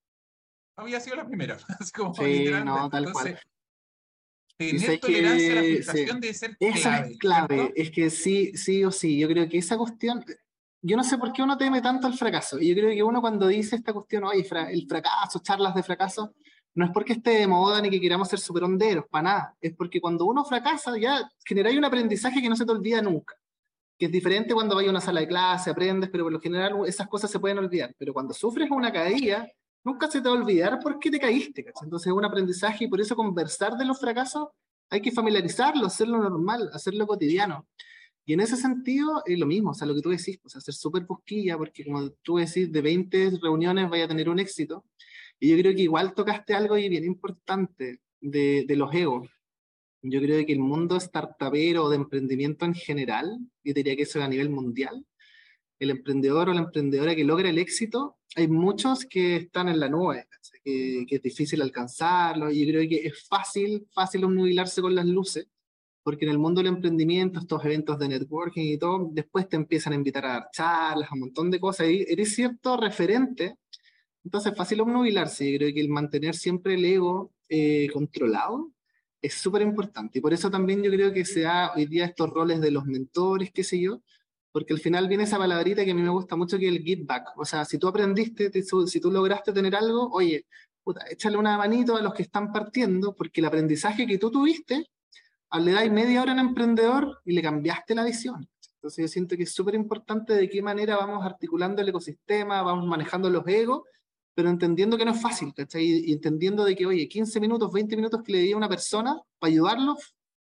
había 0.83 1.01
sido 1.01 1.17
la 1.17 1.27
primera. 1.27 1.57
Es 1.81 1.93
como 1.93 2.15
sí, 2.15 2.51
no, 2.65 2.89
tal 2.91 3.07
Entonces, 3.07 3.13
cual. 3.13 3.41
Tener 4.57 5.01
tolerancia 5.01 5.53
a 5.53 5.55
la 5.55 5.63
frustración 5.63 6.21
de 6.21 6.35
ser 6.35 6.57
esa 6.61 6.91
clave. 6.91 7.11
es 7.11 7.19
clave, 7.19 7.73
es 7.77 7.91
que 7.91 8.11
sí, 8.11 8.53
sí 8.55 8.85
o 8.85 8.91
sí, 8.91 9.19
yo 9.19 9.27
creo 9.29 9.49
que 9.49 9.57
esa 9.57 9.79
cuestión, 9.79 10.23
yo 10.83 10.99
no 10.99 11.05
sé 11.05 11.17
por 11.17 11.33
qué 11.33 11.43
uno 11.43 11.57
teme 11.57 11.81
tanto 11.81 12.07
al 12.07 12.15
fracaso, 12.15 12.59
y 12.61 12.69
yo 12.69 12.75
creo 12.75 12.91
que 12.91 13.03
uno 13.03 13.23
cuando 13.23 13.47
dice 13.47 13.77
esta 13.77 13.95
cuestión, 13.95 14.25
oye, 14.25 14.47
el 14.71 14.87
fracaso, 14.87 15.41
charlas 15.43 15.75
de 15.75 15.83
fracaso, 15.83 16.35
no 16.75 16.85
es 16.85 16.91
porque 16.93 17.15
esté 17.15 17.31
de 17.31 17.47
moda 17.47 17.81
ni 17.81 17.89
que 17.89 18.01
queramos 18.01 18.29
ser 18.29 18.39
super 18.39 18.65
honderos, 18.65 19.07
para 19.11 19.23
nada, 19.23 19.57
es 19.63 19.75
porque 19.75 19.99
cuando 19.99 20.27
uno 20.27 20.45
fracasa 20.45 20.97
ya 20.99 21.27
generáis 21.43 21.79
un 21.79 21.87
aprendizaje 21.87 22.43
que 22.43 22.49
no 22.49 22.57
se 22.57 22.67
te 22.67 22.73
olvida 22.73 23.01
nunca. 23.01 23.35
que 23.99 24.07
es 24.07 24.13
diferente 24.13 24.55
cuando 24.55 24.75
vayas 24.75 24.89
a 24.89 24.93
una 24.93 25.01
sala 25.01 25.21
de 25.21 25.29
clase, 25.29 25.71
aprendes, 25.71 26.11
pero 26.11 26.25
por 26.25 26.33
lo 26.33 26.41
general 26.41 26.75
esas 26.87 27.09
cosas 27.09 27.31
se 27.31 27.39
pueden 27.39 27.59
olvidar. 27.59 27.95
Pero 27.99 28.15
cuando 28.15 28.33
sufres 28.33 28.71
una 28.71 28.91
caída, 28.93 29.47
nunca 29.85 30.11
se 30.11 30.21
te 30.21 30.29
va 30.29 30.35
a 30.35 30.39
olvidar 30.39 30.79
por 30.81 30.99
qué 30.99 31.11
te 31.11 31.19
caíste. 31.19 31.65
Entonces 31.83 32.09
es 32.09 32.13
un 32.13 32.25
aprendizaje 32.25 32.85
y 32.85 32.89
por 32.89 33.01
eso 33.01 33.17
conversar 33.17 33.77
de 33.77 33.85
los 33.85 33.99
fracasos 33.99 34.49
hay 34.91 35.01
que 35.01 35.13
familiarizarlo, 35.13 35.87
hacerlo 35.87 36.19
normal, 36.19 36.71
hacerlo 36.73 37.07
cotidiano. 37.07 37.67
Y 38.25 38.35
en 38.35 38.41
ese 38.41 38.57
sentido 38.57 39.23
es 39.25 39.39
lo 39.39 39.47
mismo, 39.47 39.71
o 39.71 39.75
sea, 39.75 39.87
lo 39.87 39.95
que 39.95 40.03
tú 40.03 40.11
decís, 40.11 40.39
pues 40.41 40.55
hacer 40.57 40.75
súper 40.75 41.05
busquilla, 41.05 41.57
porque 41.57 41.85
como 41.85 42.11
tú 42.23 42.37
decís, 42.37 42.71
de 42.71 42.81
20 42.81 43.39
reuniones 43.43 43.89
vaya 43.89 44.05
a 44.05 44.09
tener 44.09 44.29
un 44.29 44.39
éxito. 44.39 44.85
Y 45.39 45.51
yo 45.51 45.57
creo 45.59 45.75
que 45.75 45.83
igual 45.83 46.15
tocaste 46.15 46.55
algo 46.55 46.77
y 46.77 46.89
bien 46.89 47.05
importante 47.05 48.01
de, 48.21 48.65
de 48.67 48.77
los 48.77 48.95
egos. 48.95 49.29
Yo 50.03 50.21
creo 50.21 50.45
que 50.47 50.53
el 50.53 50.61
mundo 50.61 50.99
startupero 50.99 51.89
de 51.89 51.97
emprendimiento 51.97 52.65
en 52.65 52.75
general, 52.75 53.39
yo 53.65 53.75
diría 53.75 53.97
que 53.97 54.03
eso 54.03 54.19
es 54.19 54.25
a 54.25 54.29
nivel 54.29 54.51
mundial, 54.51 55.05
el 55.79 55.91
emprendedor 55.91 56.51
o 56.51 56.55
la 56.55 56.61
emprendedora 56.61 57.15
que 57.15 57.25
logra 57.25 57.49
el 57.51 57.59
éxito, 57.59 58.20
hay 58.37 58.49
muchos 58.49 59.05
que 59.05 59.37
están 59.37 59.69
en 59.69 59.81
la 59.81 59.89
nube, 59.89 60.27
que, 60.65 61.05
que, 61.09 61.17
es 61.17 61.23
difícil 61.23 61.63
alcanzarlo, 61.63 62.51
y 62.51 62.65
yo 62.65 62.73
creo 62.73 62.89
que 62.89 63.07
es 63.07 63.27
fácil, 63.27 63.87
fácil 63.93 64.25
obnubilarse 64.25 64.81
con 64.81 64.95
las 64.95 65.07
luces, 65.07 65.49
porque 66.03 66.25
en 66.25 66.31
el 66.31 66.39
mundo 66.39 66.61
del 66.61 66.69
emprendimiento, 66.69 67.41
estos 67.41 67.65
eventos 67.65 67.99
de 67.99 68.09
networking 68.09 68.65
y 68.65 68.79
todo, 68.79 69.09
después 69.13 69.49
te 69.49 69.57
empiezan 69.57 69.93
a 69.93 69.97
invitar 69.97 70.25
a 70.25 70.29
dar 70.29 70.49
charlas, 70.53 71.11
a 71.11 71.15
un 71.15 71.21
montón 71.21 71.51
de 71.51 71.61
cosas, 71.61 71.89
y 71.89 72.05
eres 72.09 72.35
cierto 72.35 72.77
referente, 72.77 73.57
entonces 74.25 74.53
es 74.53 74.59
fácil 74.59 74.81
obnubilarse, 74.81 75.51
yo 75.51 75.59
creo 75.59 75.75
que 75.75 75.81
el 75.81 75.89
mantener 75.89 76.35
siempre 76.35 76.75
el 76.75 76.85
ego 76.85 77.33
eh, 77.49 77.89
controlado 77.93 78.71
es 79.23 79.35
súper 79.35 79.63
importante. 79.63 80.19
Y 80.19 80.23
por 80.23 80.33
eso 80.33 80.51
también 80.51 80.83
yo 80.83 80.91
creo 80.91 81.13
que 81.13 81.25
se 81.25 81.41
da 81.41 81.73
hoy 81.75 81.87
día 81.87 82.07
estos 82.07 82.31
roles 82.31 82.61
de 82.61 82.71
los 82.71 82.87
mentores, 82.87 83.51
qué 83.53 83.65
sé 83.65 83.81
yo, 83.81 84.03
porque 84.53 84.73
al 84.73 84.81
final 84.81 85.09
viene 85.09 85.25
esa 85.25 85.39
palabrita 85.39 85.85
que 85.85 85.93
a 85.93 85.95
mí 85.95 86.03
me 86.03 86.09
gusta 86.09 86.37
mucho 86.37 86.59
que 86.59 86.69
es 86.69 86.75
el 86.75 86.83
give 86.83 87.05
back. 87.05 87.37
O 87.37 87.45
sea, 87.45 87.65
si 87.65 87.79
tú 87.79 87.89
aprendiste, 87.89 88.51
si 88.63 89.01
tú 89.01 89.11
lograste 89.11 89.53
tener 89.53 89.75
algo, 89.77 90.11
oye, 90.11 90.47
puta, 90.83 91.05
échale 91.11 91.37
una 91.37 91.57
manito 91.57 91.97
a 91.97 92.03
los 92.03 92.15
que 92.15 92.23
están 92.23 92.53
partiendo, 92.53 93.15
porque 93.15 93.41
el 93.41 93.47
aprendizaje 93.47 94.07
que 94.07 94.19
tú 94.19 94.31
tuviste, 94.31 94.87
le 95.59 95.73
das 95.73 95.91
media 95.91 96.23
hora 96.23 96.33
a 96.33 96.35
un 96.35 96.41
emprendedor 96.41 97.21
y 97.25 97.33
le 97.33 97.43
cambiaste 97.43 97.95
la 97.95 98.05
visión. 98.05 98.49
Entonces 98.77 99.03
yo 99.03 99.09
siento 99.09 99.37
que 99.37 99.43
es 99.43 99.53
súper 99.53 99.75
importante 99.75 100.35
de 100.35 100.49
qué 100.49 100.63
manera 100.63 100.97
vamos 100.97 101.25
articulando 101.25 101.83
el 101.83 101.89
ecosistema, 101.89 102.63
vamos 102.63 102.87
manejando 102.87 103.29
los 103.29 103.47
egos 103.47 103.83
pero 104.35 104.49
entendiendo 104.49 104.97
que 104.97 105.05
no 105.05 105.13
es 105.13 105.21
fácil, 105.21 105.53
¿cachai? 105.53 105.85
Y 105.85 106.13
entendiendo 106.13 106.65
de 106.65 106.75
que, 106.75 106.87
oye, 106.87 107.07
15 107.09 107.41
minutos, 107.41 107.71
20 107.73 107.97
minutos 107.97 108.23
que 108.23 108.33
le 108.33 108.39
di 108.39 108.53
a 108.53 108.57
una 108.57 108.71
persona 108.71 109.21
para 109.39 109.53
ayudarlo, 109.53 109.97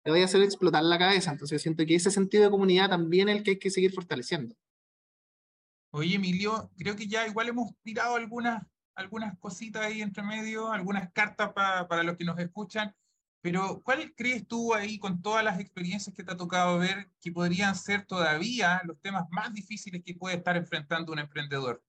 le 0.03 0.11
voy 0.11 0.21
a 0.21 0.25
hacer 0.25 0.41
explotar 0.41 0.83
la 0.83 0.97
cabeza. 0.97 1.31
Entonces 1.31 1.61
siento 1.61 1.85
que 1.85 1.95
ese 1.95 2.11
sentido 2.11 2.43
de 2.43 2.51
comunidad 2.51 2.89
también 2.89 3.29
es 3.29 3.37
el 3.37 3.43
que 3.43 3.51
hay 3.51 3.59
que 3.59 3.69
seguir 3.69 3.91
fortaleciendo. 3.91 4.55
Oye, 5.91 6.15
Emilio, 6.15 6.71
creo 6.77 6.95
que 6.95 7.07
ya 7.07 7.27
igual 7.27 7.49
hemos 7.49 7.73
tirado 7.83 8.15
algunas, 8.15 8.63
algunas 8.95 9.37
cositas 9.39 9.83
ahí 9.83 10.01
entre 10.01 10.23
medio, 10.23 10.71
algunas 10.71 11.11
cartas 11.11 11.51
para 11.53 12.03
los 12.03 12.15
que 12.15 12.23
nos 12.23 12.39
escuchan, 12.39 12.95
pero 13.41 13.81
¿cuál 13.83 14.13
crees 14.15 14.47
tú 14.47 14.73
ahí 14.73 14.99
con 14.99 15.21
todas 15.21 15.43
las 15.43 15.59
experiencias 15.59 16.15
que 16.15 16.23
te 16.23 16.31
ha 16.31 16.37
tocado 16.37 16.77
ver 16.77 17.09
que 17.19 17.31
podrían 17.31 17.75
ser 17.75 18.05
todavía 18.05 18.81
los 18.85 18.99
temas 19.01 19.25
más 19.31 19.51
difíciles 19.51 20.03
que 20.03 20.13
puede 20.13 20.37
estar 20.37 20.55
enfrentando 20.55 21.11
un 21.11 21.19
emprendedor? 21.19 21.83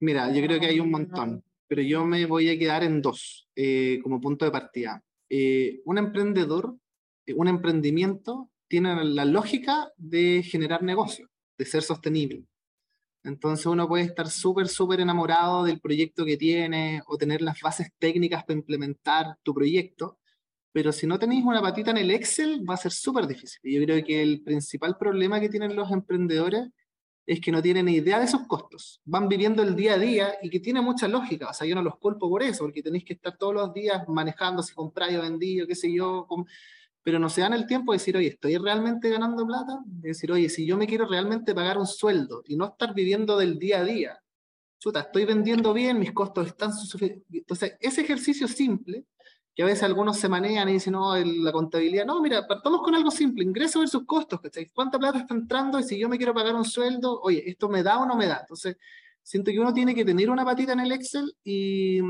Mira, 0.00 0.30
yo 0.30 0.44
creo 0.44 0.60
que 0.60 0.66
hay 0.66 0.80
un 0.80 0.90
montón, 0.90 1.42
pero 1.66 1.80
yo 1.80 2.04
me 2.04 2.26
voy 2.26 2.50
a 2.50 2.58
quedar 2.58 2.84
en 2.84 3.00
dos 3.00 3.48
eh, 3.56 4.00
como 4.02 4.20
punto 4.20 4.44
de 4.44 4.50
partida. 4.50 5.02
Eh, 5.36 5.80
un 5.84 5.98
emprendedor, 5.98 6.76
eh, 7.26 7.34
un 7.34 7.48
emprendimiento, 7.48 8.52
tiene 8.68 9.04
la 9.04 9.24
lógica 9.24 9.92
de 9.96 10.44
generar 10.44 10.84
negocio, 10.84 11.28
de 11.58 11.64
ser 11.64 11.82
sostenible. 11.82 12.46
Entonces 13.24 13.66
uno 13.66 13.88
puede 13.88 14.04
estar 14.04 14.28
súper, 14.30 14.68
súper 14.68 15.00
enamorado 15.00 15.64
del 15.64 15.80
proyecto 15.80 16.24
que 16.24 16.36
tiene 16.36 17.02
o 17.08 17.16
tener 17.16 17.42
las 17.42 17.60
bases 17.60 17.88
técnicas 17.98 18.44
para 18.44 18.58
implementar 18.60 19.36
tu 19.42 19.52
proyecto, 19.52 20.20
pero 20.72 20.92
si 20.92 21.04
no 21.08 21.18
tenéis 21.18 21.44
una 21.44 21.60
patita 21.60 21.90
en 21.90 21.98
el 21.98 22.12
Excel 22.12 22.62
va 22.68 22.74
a 22.74 22.84
ser 22.84 22.92
súper 22.92 23.26
difícil. 23.26 23.60
Yo 23.64 23.82
creo 23.84 24.04
que 24.04 24.22
el 24.22 24.40
principal 24.40 24.96
problema 24.96 25.40
que 25.40 25.48
tienen 25.48 25.74
los 25.74 25.90
emprendedores 25.90 26.68
es 27.26 27.40
que 27.40 27.50
no 27.50 27.62
tienen 27.62 27.88
idea 27.88 28.18
de 28.18 28.26
esos 28.26 28.46
costos. 28.46 29.00
Van 29.04 29.28
viviendo 29.28 29.62
el 29.62 29.74
día 29.74 29.94
a 29.94 29.98
día 29.98 30.34
y 30.42 30.50
que 30.50 30.60
tiene 30.60 30.80
mucha 30.80 31.08
lógica. 31.08 31.48
O 31.50 31.54
sea, 31.54 31.66
yo 31.66 31.74
no 31.74 31.82
los 31.82 31.96
culpo 31.98 32.28
por 32.28 32.42
eso, 32.42 32.64
porque 32.64 32.82
tenéis 32.82 33.04
que 33.04 33.14
estar 33.14 33.36
todos 33.38 33.54
los 33.54 33.72
días 33.72 34.02
manejando 34.08 34.62
si 34.62 34.74
compráis 34.74 35.18
o 35.18 35.22
vendí, 35.22 35.66
qué 35.66 35.74
sé 35.74 35.92
yo. 35.92 36.26
Pero 37.02 37.18
no 37.18 37.28
se 37.28 37.40
dan 37.40 37.52
el 37.54 37.66
tiempo 37.66 37.92
de 37.92 37.98
decir, 37.98 38.16
oye, 38.16 38.28
¿estoy 38.28 38.56
realmente 38.56 39.08
ganando 39.08 39.46
plata? 39.46 39.78
De 39.86 40.08
decir, 40.08 40.30
oye, 40.32 40.48
si 40.48 40.66
yo 40.66 40.76
me 40.76 40.86
quiero 40.86 41.06
realmente 41.06 41.54
pagar 41.54 41.78
un 41.78 41.86
sueldo 41.86 42.42
y 42.46 42.56
no 42.56 42.66
estar 42.66 42.94
viviendo 42.94 43.38
del 43.38 43.58
día 43.58 43.80
a 43.80 43.84
día, 43.84 44.20
chuta, 44.78 45.00
estoy 45.00 45.24
vendiendo 45.24 45.72
bien, 45.72 45.98
mis 45.98 46.12
costos 46.12 46.46
están 46.46 46.72
suficientes. 46.72 47.26
Entonces, 47.30 47.76
ese 47.80 48.02
ejercicio 48.02 48.48
simple 48.48 49.06
que 49.54 49.62
a 49.62 49.66
veces 49.66 49.84
algunos 49.84 50.18
se 50.18 50.28
manean 50.28 50.68
y 50.68 50.74
dicen, 50.74 50.94
no, 50.94 51.16
la 51.16 51.52
contabilidad, 51.52 52.04
no, 52.04 52.20
mira, 52.20 52.46
partamos 52.46 52.82
con 52.82 52.94
algo 52.94 53.10
simple, 53.10 53.44
ingreso 53.44 53.78
versus 53.80 54.04
costos, 54.04 54.40
¿cachai? 54.40 54.68
¿Cuánta 54.70 54.98
plata 54.98 55.18
está 55.18 55.34
entrando? 55.34 55.78
Y 55.78 55.84
si 55.84 55.98
yo 55.98 56.08
me 56.08 56.16
quiero 56.16 56.34
pagar 56.34 56.56
un 56.56 56.64
sueldo, 56.64 57.20
oye, 57.22 57.48
¿esto 57.48 57.68
me 57.68 57.82
da 57.82 57.98
o 57.98 58.06
no 58.06 58.16
me 58.16 58.26
da? 58.26 58.38
Entonces, 58.40 58.76
siento 59.22 59.52
que 59.52 59.60
uno 59.60 59.72
tiene 59.72 59.94
que 59.94 60.04
tener 60.04 60.28
una 60.28 60.44
patita 60.44 60.72
en 60.72 60.80
el 60.80 60.90
Excel 60.90 61.36
y, 61.44 62.00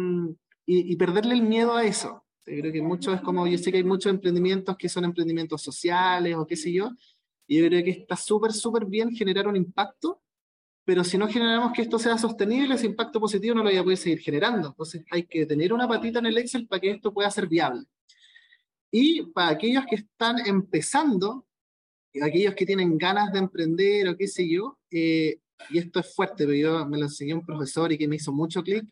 y, 0.65 0.97
perderle 0.97 1.35
el 1.35 1.43
miedo 1.43 1.75
a 1.75 1.85
eso. 1.85 2.25
Yo 2.47 2.61
creo 2.61 2.73
que 2.73 2.83
mucho 2.83 3.13
es 3.13 3.21
como, 3.21 3.47
yo 3.47 3.59
sé 3.59 3.71
que 3.71 3.79
hay 3.79 3.85
muchos 3.85 4.11
emprendimientos 4.11 4.77
que 4.79 4.89
son 4.89 5.05
emprendimientos 5.05 5.63
sociales 5.63 6.35
o 6.37 6.47
qué 6.47 6.57
sé 6.57 6.73
yo, 6.73 6.91
y 7.47 7.61
yo 7.61 7.67
creo 7.67 7.85
que 7.85 7.91
está 7.91 8.17
súper, 8.17 8.53
súper 8.53 8.87
bien 8.87 9.11
generar 9.11 9.49
un 9.49 9.57
impacto, 9.57 10.23
pero 10.85 11.03
si 11.03 11.17
no 11.17 11.27
generamos 11.29 11.73
que 11.73 11.83
esto 11.83 11.99
sea 11.99 12.19
sostenible, 12.19 12.75
ese 12.75 12.87
impacto 12.87 13.19
positivo 13.19 13.55
no 13.55 13.63
lo 13.63 13.71
voy 13.71 13.79
a 13.79 13.83
poder 13.83 13.97
seguir 13.97 14.21
generando. 14.21 14.69
Entonces 14.69 15.05
hay 15.11 15.25
que 15.25 15.47
tener 15.47 15.73
una 15.73 15.89
patita 15.89 16.19
en 16.19 16.27
el 16.27 16.37
Excel 16.37 16.67
para 16.67 16.81
que 16.81 16.91
esto 16.91 17.13
pueda 17.13 17.31
ser 17.31 17.47
viable. 17.47 17.85
Y 18.91 19.23
para 19.33 19.49
aquellos 19.49 19.85
que 19.89 19.97
están 19.97 20.47
empezando, 20.47 21.47
aquellos 22.23 22.55
que 22.55 22.67
tienen 22.67 22.99
ganas 22.99 23.33
de 23.33 23.39
emprender 23.39 24.09
o 24.09 24.17
qué 24.17 24.29
sé 24.29 24.49
yo, 24.49 24.79
eh, 24.91 25.41
y 25.71 25.79
esto 25.79 26.01
es 26.01 26.15
fuerte, 26.15 26.45
pero 26.45 26.53
yo 26.53 26.87
me 26.87 26.99
lo 26.99 27.05
enseñó 27.05 27.37
un 27.37 27.47
profesor 27.47 27.91
y 27.91 27.99
que 27.99 28.07
me 28.07 28.17
hizo 28.17 28.33
mucho 28.33 28.63
clic, 28.63 28.85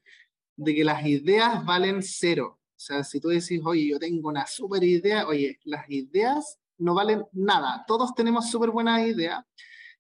de 0.56 0.74
que 0.74 0.84
las 0.84 1.04
ideas 1.04 1.64
valen 1.64 2.02
cero. 2.02 2.58
O 2.74 2.80
sea, 2.84 3.04
si 3.04 3.20
tú 3.20 3.28
decís, 3.28 3.60
oye, 3.64 3.88
yo 3.88 3.98
tengo 3.98 4.28
una 4.28 4.46
súper 4.46 4.82
idea, 4.82 5.26
oye, 5.26 5.58
las 5.64 5.88
ideas 5.90 6.58
no 6.78 6.94
valen 6.94 7.24
nada. 7.32 7.84
Todos 7.86 8.14
tenemos 8.14 8.50
súper 8.50 8.70
buenas 8.70 9.06
ideas 9.06 9.44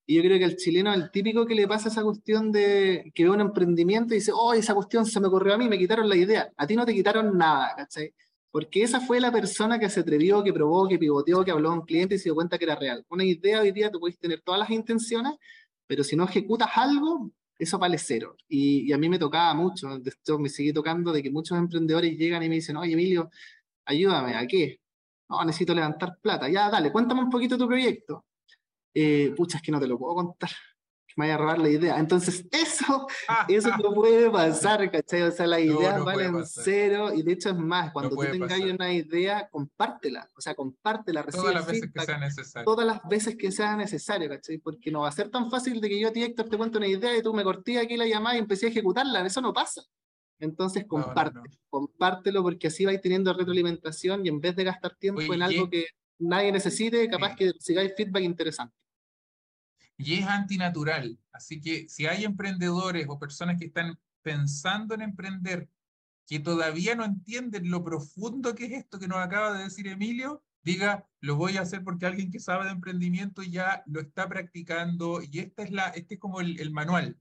y 0.06 0.16
yo 0.16 0.22
creo 0.22 0.38
que 0.38 0.44
el 0.44 0.56
chileno 0.56 0.92
es 0.92 1.00
el 1.00 1.10
típico 1.10 1.46
que 1.46 1.54
le 1.54 1.68
pasa 1.68 1.88
esa 1.88 2.02
cuestión 2.02 2.50
de 2.50 3.12
que 3.14 3.24
ve 3.24 3.30
un 3.30 3.40
emprendimiento 3.40 4.14
y 4.14 4.18
dice, 4.18 4.32
oh, 4.34 4.52
esa 4.52 4.74
cuestión 4.74 5.06
se 5.06 5.20
me 5.20 5.28
ocurrió 5.28 5.54
a 5.54 5.58
mí, 5.58 5.68
me 5.68 5.78
quitaron 5.78 6.08
la 6.08 6.16
idea. 6.16 6.52
A 6.56 6.66
ti 6.66 6.74
no 6.74 6.84
te 6.84 6.92
quitaron 6.92 7.38
nada, 7.38 7.74
¿cachai? 7.76 8.12
Porque 8.50 8.82
esa 8.82 9.00
fue 9.00 9.20
la 9.20 9.32
persona 9.32 9.78
que 9.78 9.88
se 9.88 10.00
atrevió, 10.00 10.42
que 10.42 10.52
probó, 10.52 10.88
que 10.88 10.98
pivoteó, 10.98 11.44
que 11.44 11.52
habló 11.52 11.70
a 11.70 11.74
un 11.74 11.82
cliente 11.82 12.16
y 12.16 12.18
se 12.18 12.24
dio 12.24 12.34
cuenta 12.34 12.58
que 12.58 12.64
era 12.64 12.74
real. 12.76 13.04
Una 13.10 13.24
idea 13.24 13.60
hoy 13.60 13.72
día 13.72 13.90
tú 13.90 14.00
puedes 14.00 14.18
tener 14.18 14.42
todas 14.42 14.58
las 14.60 14.70
intenciones, 14.70 15.34
pero 15.86 16.04
si 16.04 16.16
no 16.16 16.24
ejecutas 16.24 16.70
algo, 16.74 17.30
eso 17.58 17.78
vale 17.78 17.98
cero. 17.98 18.36
Y, 18.48 18.92
a 18.92 18.98
mí 18.98 19.08
me 19.08 19.18
tocaba 19.18 19.54
mucho, 19.54 19.98
de 19.98 20.10
esto 20.10 20.38
me 20.38 20.48
sigue 20.48 20.72
tocando, 20.72 21.12
de 21.12 21.22
que 21.22 21.30
muchos 21.30 21.56
emprendedores 21.58 22.18
llegan 22.18 22.42
y 22.42 22.48
me 22.48 22.56
dicen, 22.56 22.76
oye 22.76 22.92
Emilio, 22.94 23.30
ayúdame, 23.84 24.34
¿a 24.34 24.46
qué? 24.46 24.80
No, 25.28 25.44
necesito 25.44 25.74
levantar 25.74 26.18
plata. 26.20 26.48
Ya, 26.48 26.70
dale, 26.70 26.92
cuéntame 26.92 27.22
un 27.22 27.30
poquito 27.30 27.56
tu 27.56 27.66
proyecto 27.68 28.24
eh, 28.94 29.32
pucha, 29.36 29.58
es 29.58 29.62
que 29.62 29.72
no 29.72 29.80
te 29.80 29.86
lo 29.86 29.98
puedo 29.98 30.14
contar, 30.14 30.50
que 31.06 31.14
me 31.16 31.26
vaya 31.26 31.34
a 31.34 31.38
robar 31.38 31.58
la 31.58 31.68
idea. 31.68 31.98
Entonces, 31.98 32.46
eso, 32.50 33.06
eso 33.48 33.70
no 33.78 33.94
puede 33.94 34.30
pasar, 34.30 34.90
¿cachai? 34.90 35.22
O 35.22 35.30
sea, 35.30 35.46
las 35.46 35.60
ideas 35.60 36.04
valen 36.04 36.44
cero, 36.46 37.12
y 37.14 37.22
de 37.22 37.32
hecho 37.32 37.50
es 37.50 37.56
más, 37.56 37.92
cuando 37.92 38.16
tú 38.16 38.22
tengas 38.22 38.60
una 38.60 38.92
idea, 38.92 39.48
compártela, 39.50 40.28
o 40.36 40.40
sea, 40.40 40.54
compártela, 40.54 41.24
Todas 41.24 41.54
las 41.54 41.66
veces 41.66 41.90
que 41.92 42.00
sea 42.00 42.18
necesario. 42.18 42.64
Todas 42.64 42.86
las 42.86 43.00
veces 43.08 43.36
que 43.36 43.52
sea 43.52 43.76
necesario, 43.76 44.28
¿cachai? 44.28 44.58
Porque 44.58 44.90
no 44.90 45.00
va 45.00 45.08
a 45.08 45.12
ser 45.12 45.30
tan 45.30 45.50
fácil 45.50 45.80
de 45.80 45.88
que 45.88 45.98
yo 45.98 46.08
a 46.08 46.12
ti, 46.12 46.22
Héctor, 46.22 46.48
te 46.48 46.56
cuente 46.56 46.78
una 46.78 46.86
idea 46.86 47.16
y 47.16 47.22
tú 47.22 47.32
me 47.32 47.44
corté 47.44 47.78
aquí 47.78 47.96
la 47.96 48.06
llamada 48.06 48.36
y 48.36 48.38
empecé 48.38 48.66
a 48.66 48.68
ejecutarla, 48.70 49.24
eso 49.26 49.40
no 49.40 49.52
pasa. 49.52 49.82
Entonces, 50.38 50.84
comparte, 50.88 51.38
compártelo 51.70 52.42
porque 52.42 52.66
así 52.66 52.84
vais 52.84 53.00
teniendo 53.00 53.32
retroalimentación 53.32 54.26
y 54.26 54.28
en 54.28 54.40
vez 54.40 54.56
de 54.56 54.64
gastar 54.64 54.96
tiempo 54.96 55.22
en 55.22 55.40
algo 55.40 55.70
que 55.70 55.86
nadie 56.18 56.50
necesite, 56.50 57.08
capaz 57.08 57.36
que 57.36 57.52
sigáis 57.60 57.92
feedback 57.96 58.24
interesante 58.24 58.81
y 59.96 60.14
es 60.14 60.26
antinatural. 60.26 61.18
Así 61.32 61.60
que 61.60 61.88
si 61.88 62.06
hay 62.06 62.24
emprendedores 62.24 63.06
o 63.08 63.18
personas 63.18 63.58
que 63.58 63.66
están 63.66 63.98
pensando 64.22 64.94
en 64.94 65.02
emprender, 65.02 65.68
que 66.26 66.40
todavía 66.40 66.94
no 66.94 67.04
entienden 67.04 67.70
lo 67.70 67.82
profundo 67.84 68.54
que 68.54 68.66
es 68.66 68.72
esto 68.72 68.98
que 68.98 69.08
nos 69.08 69.18
acaba 69.18 69.52
de 69.52 69.64
decir 69.64 69.86
Emilio, 69.88 70.42
diga, 70.62 71.06
lo 71.20 71.36
voy 71.36 71.56
a 71.56 71.62
hacer 71.62 71.82
porque 71.82 72.06
alguien 72.06 72.30
que 72.30 72.40
sabe 72.40 72.64
de 72.64 72.70
emprendimiento 72.70 73.42
ya 73.42 73.82
lo 73.86 74.00
está 74.00 74.28
practicando 74.28 75.20
y 75.22 75.40
esta 75.40 75.62
es 75.62 75.70
la, 75.70 75.88
este 75.88 76.14
es 76.14 76.20
como 76.20 76.40
el, 76.40 76.70
manual. 76.70 77.18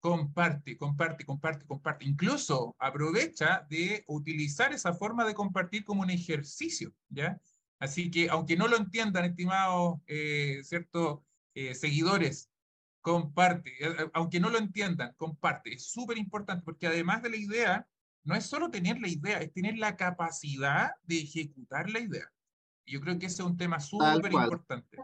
Comparte, 0.00 0.76
comparte, 0.76 1.24
comparte, 1.24 1.66
comparte. 1.66 2.04
Incluso 2.04 2.76
aprovecha 2.78 3.66
de 3.68 4.04
utilizar 4.06 4.72
esa 4.72 4.94
forma 4.94 5.24
de 5.24 5.34
compartir 5.34 5.84
como 5.84 6.02
un 6.02 6.10
ejercicio, 6.10 6.94
¿ya? 7.08 7.40
Así 7.80 8.10
que, 8.10 8.28
aunque 8.30 8.56
no 8.56 8.68
lo 8.68 8.76
entiendan, 8.76 9.24
estimados 9.24 10.00
eh, 10.06 10.60
ciertos 10.62 11.20
eh, 11.58 11.74
seguidores, 11.74 12.50
comparte. 13.00 13.72
Eh, 13.80 14.10
aunque 14.12 14.38
no 14.38 14.48
lo 14.48 14.58
entiendan, 14.58 15.12
comparte. 15.16 15.74
Es 15.74 15.90
súper 15.90 16.16
importante 16.16 16.62
porque 16.64 16.86
además 16.86 17.20
de 17.22 17.30
la 17.30 17.36
idea, 17.36 17.88
no 18.22 18.36
es 18.36 18.44
solo 18.46 18.70
tener 18.70 19.00
la 19.00 19.08
idea, 19.08 19.38
es 19.38 19.52
tener 19.52 19.76
la 19.76 19.96
capacidad 19.96 20.90
de 21.02 21.18
ejecutar 21.18 21.90
la 21.90 22.00
idea. 22.00 22.30
Y 22.84 22.92
yo 22.92 23.00
creo 23.00 23.18
que 23.18 23.26
ese 23.26 23.42
es 23.42 23.48
un 23.48 23.56
tema 23.56 23.80
súper 23.80 24.32
importante. 24.32 24.98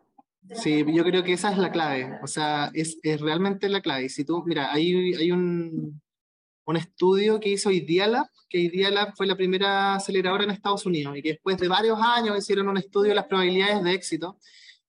Sí, 0.55 0.85
yo 0.95 1.03
creo 1.05 1.25
que 1.25 1.33
esa 1.33 1.51
es 1.51 1.59
la 1.59 1.73
clave, 1.73 2.19
o 2.23 2.27
sea, 2.27 2.71
es, 2.75 2.99
es 3.03 3.21
realmente 3.21 3.69
la 3.69 3.81
clave. 3.81 4.09
Si 4.11 4.25
tú, 4.25 4.45
mira, 4.45 4.73
hay, 4.73 5.15
hay 5.15 5.33
un, 5.33 6.01
un 6.67 6.77
estudio 6.77 7.41
que 7.41 7.49
hizo 7.49 7.71
Idealab, 7.71 8.27
que 8.49 8.59
Idealab 8.59 9.17
fue 9.17 9.27
la 9.27 9.37
primera 9.37 9.95
aceleradora 9.95 10.45
en 10.45 10.51
Estados 10.51 10.85
Unidos 10.87 11.17
y 11.17 11.23
que 11.23 11.31
después 11.31 11.57
de 11.59 11.67
varios 11.67 11.99
años 12.01 12.39
hicieron 12.39 12.69
un 12.69 12.77
estudio 12.77 13.09
de 13.09 13.15
las 13.15 13.27
probabilidades 13.27 13.83
de 13.83 13.95
éxito. 13.95 14.39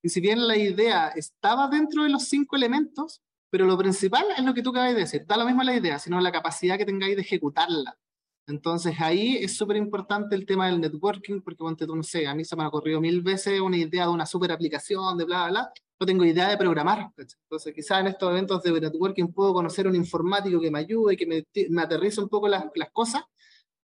Y 0.05 0.09
si 0.09 0.21
bien 0.21 0.47
la 0.47 0.55
idea 0.55 1.07
estaba 1.15 1.67
dentro 1.67 2.03
de 2.03 2.09
los 2.09 2.25
cinco 2.25 2.55
elementos, 2.55 3.23
pero 3.49 3.65
lo 3.65 3.75
principal 3.75 4.23
es 4.37 4.45
lo 4.45 4.53
que 4.53 4.61
tú 4.61 4.69
acabas 4.69 4.93
de 4.93 4.99
decir, 4.99 5.25
da 5.25 5.35
lo 5.35 5.45
mismo 5.45 5.63
la 5.63 5.75
idea, 5.75 5.97
sino 5.97 6.21
la 6.21 6.31
capacidad 6.31 6.77
que 6.77 6.85
tengáis 6.85 7.15
de 7.15 7.23
ejecutarla. 7.23 7.97
Entonces 8.45 8.93
ahí 8.99 9.37
es 9.37 9.57
súper 9.57 9.77
importante 9.77 10.35
el 10.35 10.45
tema 10.45 10.67
del 10.67 10.79
networking, 10.79 11.41
porque 11.41 11.57
ponte 11.57 11.87
tú, 11.87 11.95
no 11.95 12.03
sé, 12.03 12.27
a 12.27 12.35
mí 12.35 12.45
se 12.45 12.55
me 12.55 12.61
ha 12.61 12.67
ocurrido 12.67 13.01
mil 13.01 13.23
veces 13.23 13.59
una 13.59 13.77
idea 13.77 14.03
de 14.03 14.11
una 14.11 14.27
super 14.27 14.51
aplicación, 14.51 15.17
de 15.17 15.25
bla, 15.25 15.47
bla, 15.47 15.49
bla, 15.49 15.73
no 15.99 16.05
tengo 16.05 16.23
idea 16.23 16.49
de 16.49 16.57
programar. 16.57 17.09
Entonces 17.17 17.73
quizás 17.73 18.01
en 18.01 18.05
estos 18.05 18.29
eventos 18.29 18.61
de 18.61 18.79
networking 18.79 19.29
puedo 19.29 19.55
conocer 19.55 19.87
un 19.87 19.95
informático 19.95 20.61
que 20.61 20.69
me 20.69 20.77
ayude, 20.77 21.17
que 21.17 21.25
me, 21.25 21.43
me 21.71 21.81
aterrice 21.81 22.21
un 22.21 22.29
poco 22.29 22.47
las, 22.47 22.65
las 22.75 22.91
cosas, 22.91 23.23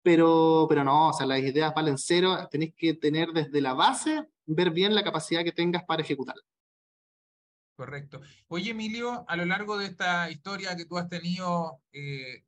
pero, 0.03 0.65
pero 0.69 0.83
no, 0.83 1.09
o 1.09 1.13
sea, 1.13 1.25
las 1.25 1.39
ideas 1.39 1.73
valen 1.73 1.97
cero, 1.97 2.47
tenéis 2.51 2.73
que 2.75 2.93
tener 2.93 3.29
desde 3.29 3.61
la 3.61 3.73
base, 3.73 4.27
ver 4.45 4.69
bien 4.69 4.93
la 4.93 5.03
capacidad 5.03 5.43
que 5.43 5.51
tengas 5.51 5.83
para 5.85 6.03
ejecutarla. 6.03 6.43
Correcto. 7.75 8.21
Oye, 8.49 8.71
Emilio, 8.71 9.25
a 9.27 9.35
lo 9.35 9.45
largo 9.45 9.77
de 9.77 9.87
esta 9.87 10.29
historia 10.29 10.75
que 10.75 10.85
tú 10.85 10.97
has 10.97 11.09
tenido, 11.09 11.81
eh, 11.91 12.43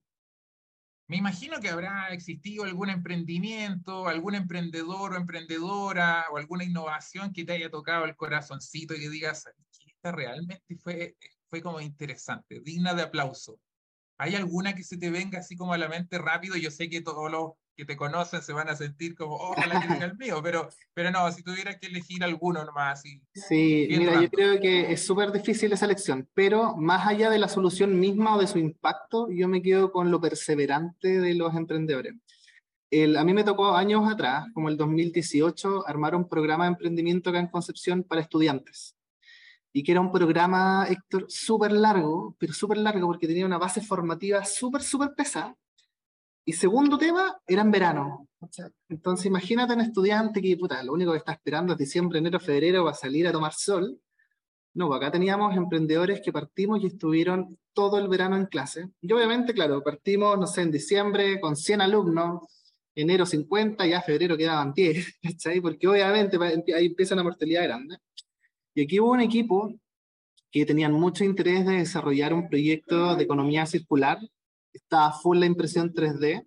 me 1.08 1.18
imagino 1.18 1.60
que 1.60 1.70
habrá 1.70 2.10
existido 2.10 2.64
algún 2.64 2.90
emprendimiento, 2.90 4.08
algún 4.08 4.36
emprendedor 4.36 5.14
o 5.14 5.18
emprendedora 5.18 6.26
o 6.32 6.38
alguna 6.38 6.64
innovación 6.64 7.32
que 7.34 7.44
te 7.44 7.54
haya 7.54 7.72
tocado 7.72 8.06
el 8.06 8.16
corazoncito 8.16 8.94
y 8.94 9.00
que 9.00 9.10
digas, 9.10 9.46
esta 9.88 10.12
realmente 10.12 10.76
fue, 10.78 11.16
fue 11.50 11.62
como 11.62 11.80
interesante, 11.80 12.60
digna 12.60 12.94
de 12.94 13.04
aplauso. 13.04 13.60
¿Hay 14.18 14.36
alguna 14.36 14.74
que 14.76 14.84
se 14.84 14.98
te 14.98 15.10
venga 15.10 15.40
así 15.40 15.56
como 15.56 15.74
a 15.74 15.78
la 15.78 15.90
mente 15.90 16.18
rápido? 16.18 16.56
Yo 16.56 16.72
sé 16.72 16.90
que 16.90 17.02
todos 17.02 17.30
los 17.30 17.54
que 17.76 17.86
te 17.86 17.98
conocen 17.98 18.42
se 18.42 18.54
van 18.54 18.70
a 18.70 18.76
sentir 18.76 19.16
como, 19.16 19.36
ojalá 19.36 19.82
que 19.82 19.88
tenga 19.88 20.06
el 20.06 20.18
mío, 20.18 20.40
pero, 20.42 20.70
pero 20.94 21.12
no, 21.12 21.30
si 21.32 21.44
tuvieras 21.44 21.78
que 21.78 21.88
elegir 21.88 22.24
alguno 22.24 22.64
nomás. 22.64 23.02
sí, 23.02 23.88
mira, 23.90 24.22
yo 24.22 24.30
creo 24.30 24.60
que 24.60 24.94
es 24.94 25.06
súper 25.06 25.32
difícil 25.32 25.74
esa 25.74 25.86
elección, 25.86 26.30
pero 26.34 26.76
más 26.78 27.06
allá 27.06 27.30
de 27.30 27.40
la 27.40 27.50
solución 27.50 28.00
misma 28.00 28.36
o 28.36 28.40
de 28.40 28.48
su 28.48 28.58
impacto, 28.58 29.30
yo 29.30 29.48
me 29.48 29.62
quedo 29.62 29.92
con 29.92 30.10
lo 30.10 30.22
perseverante 30.22 31.20
de 31.20 31.34
los 31.34 31.54
emprendedores. 31.56 32.14
El, 32.90 33.18
a 33.18 33.26
mí 33.26 33.34
me 33.34 33.44
tocó 33.44 33.76
años 33.76 34.10
atrás, 34.10 34.46
como 34.54 34.70
el 34.70 34.78
2018, 34.78 35.88
armar 35.88 36.16
un 36.16 36.30
programa 36.30 36.66
de 36.66 36.72
emprendimiento 36.72 37.30
acá 37.30 37.40
en 37.40 37.48
Concepción 37.48 38.04
para 38.04 38.22
estudiantes. 38.22 38.95
Y 39.76 39.84
que 39.84 39.92
era 39.92 40.00
un 40.00 40.12
programa, 40.12 40.88
Héctor, 40.88 41.26
súper 41.28 41.74
largo, 41.74 42.36
pero 42.40 42.54
súper 42.54 42.78
largo 42.78 43.08
porque 43.08 43.28
tenía 43.28 43.46
una 43.46 43.58
base 43.58 43.82
formativa 43.82 44.46
súper, 44.46 44.82
súper 44.82 45.14
pesada 45.14 45.54
y 46.46 46.54
segundo 46.54 46.98
tema, 46.98 47.36
era 47.48 47.64
en 47.64 47.72
verano. 47.72 48.28
Entonces 48.88 49.26
imagínate 49.26 49.74
un 49.74 49.82
estudiante 49.82 50.40
que, 50.42 50.56
puta, 50.56 50.84
lo 50.84 50.94
único 50.94 51.12
que 51.12 51.18
está 51.18 51.32
esperando 51.32 51.74
es 51.74 51.80
diciembre, 51.80 52.20
enero, 52.20 52.40
febrero 52.40 52.84
va 52.86 52.92
a 52.92 52.94
salir 52.94 53.28
a 53.28 53.32
tomar 53.32 53.54
sol. 53.54 54.00
No, 54.76 54.88
pues 54.88 54.98
acá 54.98 55.12
teníamos 55.12 55.56
emprendedores 55.58 56.22
que 56.22 56.32
partimos 56.32 56.84
y 56.84 56.88
estuvieron 56.88 57.58
todo 57.74 57.98
el 57.98 58.08
verano 58.08 58.38
en 58.38 58.46
clase. 58.46 58.90
Y 59.02 59.12
obviamente, 59.12 59.54
claro, 59.54 59.82
partimos, 59.82 60.38
no 60.38 60.46
sé, 60.46 60.62
en 60.62 60.72
diciembre 60.72 61.40
con 61.40 61.56
100 61.56 61.82
alumnos, 61.82 62.44
enero 62.94 63.26
50, 63.26 63.88
ya 63.88 64.02
febrero 64.02 64.38
quedaban 64.38 64.72
10, 64.72 65.20
¿cachai? 65.24 65.62
Porque 65.62 65.88
obviamente 65.88 66.38
ahí 66.76 66.86
empieza 66.86 67.16
una 67.16 67.24
mortalidad 67.24 67.64
grande. 67.64 67.98
Y 68.76 68.84
aquí 68.84 69.00
hubo 69.00 69.12
un 69.12 69.22
equipo 69.22 69.74
que 70.52 70.66
tenían 70.66 70.94
mucho 70.94 71.24
interés 71.24 71.66
de 71.66 71.78
desarrollar 71.78 72.34
un 72.34 72.48
proyecto 72.48 73.16
de 73.16 73.24
economía 73.24 73.66
circular 73.66 74.20
estaba 74.74 75.14
full 75.14 75.40
la 75.40 75.46
impresión 75.46 75.94
3D 75.94 76.46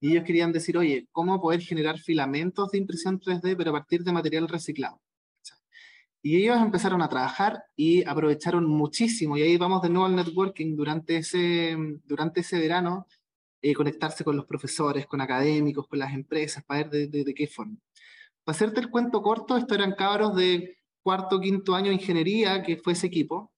y 0.00 0.12
ellos 0.12 0.24
querían 0.24 0.50
decir, 0.50 0.76
oye, 0.76 1.06
¿cómo 1.12 1.40
poder 1.40 1.60
generar 1.60 1.98
filamentos 1.98 2.70
de 2.72 2.78
impresión 2.78 3.20
3D 3.20 3.56
pero 3.56 3.70
a 3.70 3.74
partir 3.74 4.02
de 4.02 4.12
material 4.12 4.48
reciclado? 4.48 5.00
Y 6.22 6.36
ellos 6.36 6.58
empezaron 6.60 7.00
a 7.02 7.08
trabajar 7.08 7.62
y 7.76 8.04
aprovecharon 8.04 8.66
muchísimo, 8.66 9.38
y 9.38 9.42
ahí 9.42 9.56
vamos 9.56 9.80
de 9.80 9.88
nuevo 9.88 10.04
al 10.04 10.16
networking 10.16 10.76
durante 10.76 11.16
ese, 11.16 11.76
durante 12.04 12.40
ese 12.40 12.58
verano, 12.58 13.06
eh, 13.62 13.72
conectarse 13.74 14.22
con 14.22 14.36
los 14.36 14.44
profesores, 14.44 15.06
con 15.06 15.22
académicos, 15.22 15.86
con 15.86 15.98
las 15.98 16.12
empresas, 16.12 16.62
para 16.64 16.82
ver 16.82 17.08
de, 17.08 17.24
de, 17.24 17.34
qué 17.34 17.46
forma. 17.46 17.76
Para 18.44 18.54
hacerte 18.54 18.80
el 18.80 18.90
cuento 18.90 19.22
corto, 19.22 19.56
estos 19.56 19.78
eran 19.78 19.94
cabros 19.94 20.36
de 20.36 20.79
cuarto, 21.02 21.40
quinto 21.40 21.74
año 21.74 21.88
de 21.88 21.94
ingeniería, 21.94 22.62
que 22.62 22.76
fue 22.76 22.92
ese 22.92 23.06
equipo, 23.06 23.52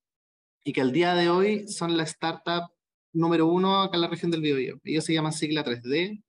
y 0.64 0.72
que 0.72 0.80
al 0.80 0.92
día 0.92 1.14
de 1.14 1.28
hoy 1.28 1.68
son 1.68 1.96
la 1.96 2.04
startup 2.04 2.70
número 3.12 3.46
uno 3.46 3.82
acá 3.82 3.96
en 3.96 4.02
la 4.02 4.08
región 4.08 4.30
del 4.30 4.42
Biobío. 4.42 4.80
Ellos 4.84 5.04
se 5.04 5.12
llaman 5.14 5.32
Sigla 5.32 5.64
3D, 5.64 6.22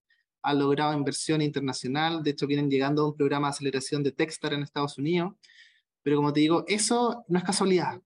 han 0.43 0.59
logrado 0.59 0.93
inversión 0.93 1.41
internacional, 1.41 2.23
de 2.23 2.31
hecho 2.31 2.47
vienen 2.47 2.69
llegando 2.69 3.03
a 3.03 3.07
un 3.07 3.15
programa 3.15 3.47
de 3.47 3.51
aceleración 3.51 4.03
de 4.03 4.11
Techstar 4.11 4.53
en 4.53 4.63
Estados 4.63 4.97
Unidos, 4.97 5.33
pero 6.01 6.17
como 6.17 6.33
te 6.33 6.41
digo, 6.41 6.65
eso 6.67 7.23
no 7.29 7.37
es 7.37 7.45
casualidad. 7.45 8.01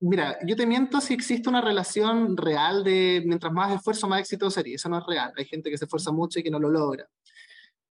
Mira, 0.00 0.38
yo 0.46 0.56
te 0.56 0.66
miento 0.66 1.00
si 1.00 1.14
existe 1.14 1.48
una 1.48 1.60
relación 1.60 2.36
real 2.36 2.84
de 2.84 3.22
mientras 3.26 3.52
más 3.52 3.72
esfuerzo, 3.74 4.08
más 4.08 4.20
éxito 4.20 4.50
sería. 4.50 4.76
Eso 4.76 4.88
no 4.88 4.98
es 4.98 5.06
real. 5.06 5.32
Hay 5.36 5.44
gente 5.44 5.70
que 5.70 5.78
se 5.78 5.86
esfuerza 5.86 6.12
mucho 6.12 6.38
y 6.38 6.42
que 6.42 6.50
no 6.50 6.60
lo 6.60 6.70
logra. 6.70 7.08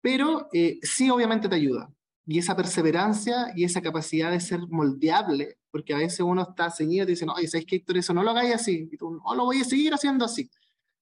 Pero 0.01 0.47
eh, 0.53 0.79
sí, 0.81 1.09
obviamente 1.09 1.49
te 1.49 1.55
ayuda 1.55 1.89
y 2.27 2.39
esa 2.39 2.57
perseverancia 2.57 3.53
y 3.55 3.63
esa 3.63 3.81
capacidad 3.81 4.29
de 4.31 4.41
ser 4.41 4.59
moldeable, 4.67 5.57
porque 5.71 5.93
a 5.93 5.97
veces 5.97 6.19
uno 6.19 6.41
está 6.41 6.69
ceñido 6.69 7.03
y 7.03 7.05
te 7.07 7.11
dice, 7.13 7.25
no, 7.25 7.35
¿sabes 7.35 7.65
qué, 7.65 7.77
Héctor? 7.77 7.97
Eso 7.97 8.13
no 8.13 8.21
lo 8.21 8.31
hagáis 8.31 8.53
así, 8.53 8.89
y 8.91 8.97
tú, 8.97 9.11
no, 9.11 9.33
lo 9.33 9.45
voy 9.45 9.61
a 9.61 9.63
seguir 9.63 9.93
haciendo 9.93 10.25
así. 10.25 10.51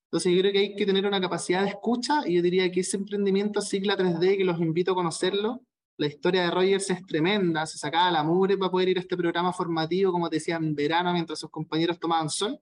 Entonces 0.05 0.31
yo 0.31 0.39
creo 0.39 0.53
que 0.53 0.59
hay 0.59 0.75
que 0.75 0.85
tener 0.85 1.05
una 1.05 1.19
capacidad 1.19 1.63
de 1.63 1.69
escucha 1.69 2.21
y 2.27 2.35
yo 2.35 2.43
diría 2.43 2.71
que 2.71 2.81
ese 2.81 2.97
emprendimiento 2.97 3.59
Sigla 3.59 3.97
3D, 3.97 4.37
que 4.37 4.45
los 4.45 4.61
invito 4.61 4.91
a 4.91 4.95
conocerlo, 4.95 5.61
la 5.97 6.05
historia 6.05 6.43
de 6.43 6.51
Rogers 6.51 6.91
es 6.91 7.03
tremenda, 7.07 7.65
se 7.65 7.79
sacaba 7.79 8.11
la 8.11 8.23
mugre 8.23 8.55
para 8.55 8.69
poder 8.69 8.89
ir 8.89 8.97
a 8.97 9.01
este 9.01 9.17
programa 9.17 9.51
formativo, 9.51 10.11
como 10.11 10.29
te 10.29 10.35
decía, 10.35 10.57
en 10.57 10.75
verano 10.75 11.11
mientras 11.11 11.39
sus 11.39 11.49
compañeros 11.49 11.99
tomaban 11.99 12.29
sol, 12.29 12.59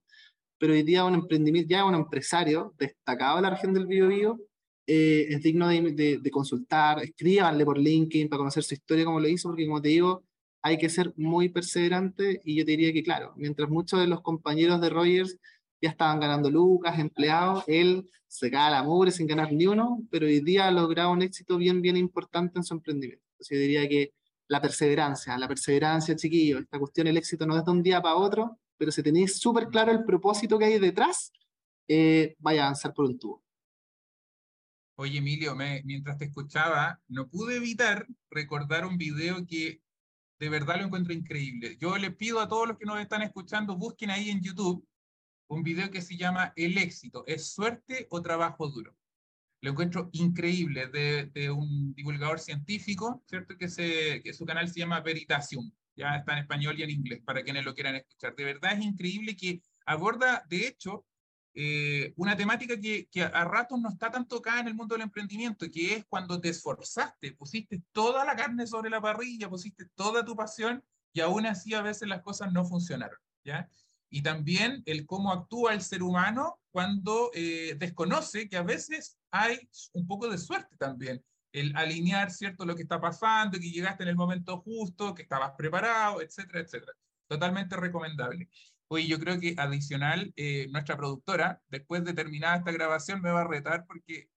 pero 0.57 0.71
hoy 0.71 0.83
día 0.83 1.03
un 1.03 1.15
emprendimiento, 1.15 1.69
ya 1.69 1.83
un 1.83 1.95
empresario 1.95 2.73
destacado 2.77 3.37
en 3.37 3.43
la 3.43 3.49
región 3.49 3.73
del 3.73 3.87
Biobío, 3.87 4.39
eh, 4.87 5.27
es 5.29 5.41
digno 5.41 5.67
de, 5.67 6.19
de, 6.21 6.31
consultar, 6.31 7.01
escríbanle 7.03 7.65
por 7.65 7.77
LinkedIn 7.77 8.29
para 8.29 8.39
conocer 8.39 8.63
su 8.63 8.73
historia 8.73 9.05
como 9.05 9.19
lo 9.19 9.27
hizo, 9.27 9.49
porque 9.49 9.65
como 9.65 9.81
te 9.81 9.89
digo, 9.89 10.23
hay 10.61 10.77
que 10.77 10.89
ser 10.89 11.13
muy 11.17 11.49
perseverante 11.49 12.41
y 12.43 12.55
yo 12.55 12.65
te 12.65 12.71
diría 12.71 12.93
que, 12.93 13.03
claro, 13.03 13.33
mientras 13.35 13.69
muchos 13.69 13.99
de 13.99 14.07
los 14.07 14.21
compañeros 14.21 14.81
de 14.81 14.89
Rogers 14.89 15.37
ya 15.81 15.89
estaban 15.89 16.19
ganando 16.19 16.49
lucas, 16.49 16.97
empleados, 16.99 17.63
él 17.67 18.09
se 18.27 18.49
cae 18.49 18.71
la 18.71 18.83
mugre 18.83 19.11
sin 19.11 19.27
ganar 19.27 19.51
ni 19.51 19.67
uno, 19.67 20.01
pero 20.09 20.25
hoy 20.25 20.39
día 20.39 20.67
ha 20.67 20.71
logrado 20.71 21.11
un 21.11 21.21
éxito 21.21 21.57
bien, 21.57 21.81
bien 21.81 21.97
importante 21.97 22.57
en 22.57 22.63
su 22.63 22.73
emprendimiento. 22.73 23.23
Entonces 23.33 23.57
yo 23.57 23.61
diría 23.61 23.87
que 23.87 24.13
la 24.47 24.61
perseverancia, 24.61 25.37
la 25.37 25.47
perseverancia, 25.47 26.15
chiquillos, 26.15 26.61
esta 26.61 26.79
cuestión, 26.79 27.07
el 27.07 27.17
éxito 27.17 27.45
no 27.45 27.57
es 27.57 27.65
de 27.65 27.71
un 27.71 27.83
día 27.83 28.01
para 28.01 28.15
otro, 28.15 28.57
pero 28.77 28.91
si 28.91 29.03
tenéis 29.03 29.37
súper 29.37 29.67
claro 29.67 29.91
el 29.91 30.03
propósito 30.05 30.57
que 30.57 30.65
hay 30.65 30.79
detrás, 30.79 31.31
eh, 31.87 32.35
vaya 32.39 32.63
a 32.63 32.65
avanzar 32.65 32.93
por 32.93 33.05
un 33.05 33.19
tubo. 33.19 33.42
Oye, 35.03 35.17
Emilio, 35.17 35.53
mientras 35.83 36.17
te 36.17 36.23
escuchaba, 36.23 36.97
no 37.09 37.27
pude 37.27 37.57
evitar 37.57 38.07
recordar 38.31 38.85
un 38.85 38.97
video 38.97 39.45
que 39.45 39.81
de 40.39 40.47
verdad 40.47 40.77
lo 40.77 40.85
encuentro 40.85 41.13
increíble. 41.13 41.75
Yo 41.77 41.97
le 41.97 42.09
pido 42.11 42.39
a 42.39 42.47
todos 42.47 42.69
los 42.69 42.77
que 42.77 42.85
nos 42.85 43.01
están 43.01 43.21
escuchando, 43.21 43.75
busquen 43.75 44.11
ahí 44.11 44.29
en 44.29 44.41
YouTube 44.41 44.87
un 45.49 45.61
video 45.61 45.91
que 45.91 46.01
se 46.01 46.15
llama 46.15 46.53
El 46.55 46.77
éxito, 46.77 47.25
¿es 47.27 47.51
suerte 47.51 48.07
o 48.11 48.21
trabajo 48.21 48.69
duro? 48.69 48.95
Lo 49.59 49.71
encuentro 49.71 50.09
increíble, 50.13 50.87
de, 50.87 51.51
un 51.51 51.93
divulgador 51.93 52.39
científico, 52.39 53.21
¿cierto? 53.27 53.57
Que, 53.57 54.21
que 54.23 54.33
su 54.33 54.45
canal 54.45 54.69
se 54.69 54.79
llama 54.79 55.01
Veritasium, 55.01 55.69
ya 55.97 56.15
está 56.15 56.31
en 56.31 56.43
español 56.43 56.79
y 56.79 56.83
en 56.83 56.91
inglés, 56.91 57.21
para 57.25 57.43
quienes 57.43 57.65
lo 57.65 57.73
quieran 57.73 57.97
escuchar. 57.97 58.37
De 58.37 58.45
verdad 58.45 58.71
es 58.71 58.85
increíble 58.85 59.35
que 59.35 59.61
aborda, 59.85 60.45
de 60.47 60.65
hecho, 60.65 61.05
eh, 61.55 62.13
una 62.17 62.35
temática 62.35 62.75
que, 62.79 63.07
a 63.21 63.45
ratos 63.45 63.79
no 63.79 63.89
está 63.89 64.09
tan 64.09 64.27
tocada 64.27 64.61
en 64.61 64.67
el 64.67 64.73
mundo 64.73 64.95
del 64.95 65.03
emprendimiento, 65.03 65.69
que 65.69 65.95
es 65.95 66.05
cuando 66.05 66.41
te 66.41 66.49
esforzaste, 66.49 67.33
pusiste 67.33 67.83
toda 67.91 68.25
la 68.25 68.35
carne 68.35 68.65
sobre 68.65 68.89
la 68.89 69.01
parrilla, 69.01 69.49
pusiste 69.49 69.85
toda 69.95 70.25
tu 70.25 70.35
pasión 70.35 70.83
y 71.13 71.21
aún 71.21 71.45
así 71.45 71.73
a 71.73 71.81
veces 71.81 72.07
las 72.07 72.21
cosas 72.21 72.51
no 72.51 72.65
funcionaron, 72.65 73.19
¿ya? 73.43 73.69
Y 74.09 74.21
también 74.21 74.83
el 74.85 75.05
cómo 75.05 75.31
actúa 75.31 75.73
el 75.73 75.81
ser 75.81 76.01
humano 76.03 76.59
cuando 76.71 77.29
eh, 77.33 77.75
desconoce 77.77 78.49
que 78.49 78.57
a 78.57 78.63
veces 78.63 79.17
hay 79.31 79.69
un 79.93 80.07
poco 80.07 80.27
de 80.29 80.37
suerte 80.37 80.75
también 80.77 81.23
el 81.51 81.75
alinear, 81.77 82.31
¿cierto?, 82.31 82.65
lo 82.65 82.75
que 82.75 82.81
está 82.81 82.99
pasando, 82.99 83.59
que 83.59 83.69
llegaste 83.69 84.03
en 84.03 84.09
el 84.09 84.15
momento 84.15 84.57
justo, 84.61 85.13
que 85.13 85.21
estabas 85.21 85.51
preparado, 85.55 86.19
etcétera, 86.21 86.61
etcétera. 86.61 86.93
Totalmente 87.27 87.75
recomendable. 87.75 88.49
Oye, 88.87 89.07
yo 89.07 89.19
creo 89.19 89.39
que 89.39 89.55
adicional, 89.57 90.33
eh, 90.35 90.67
nuestra 90.71 90.97
productora, 90.97 91.61
después 91.67 92.03
de 92.03 92.13
terminada 92.13 92.57
esta 92.57 92.71
grabación, 92.71 93.21
me 93.21 93.31
va 93.31 93.41
a 93.41 93.47
retar 93.47 93.85
porque 93.87 94.29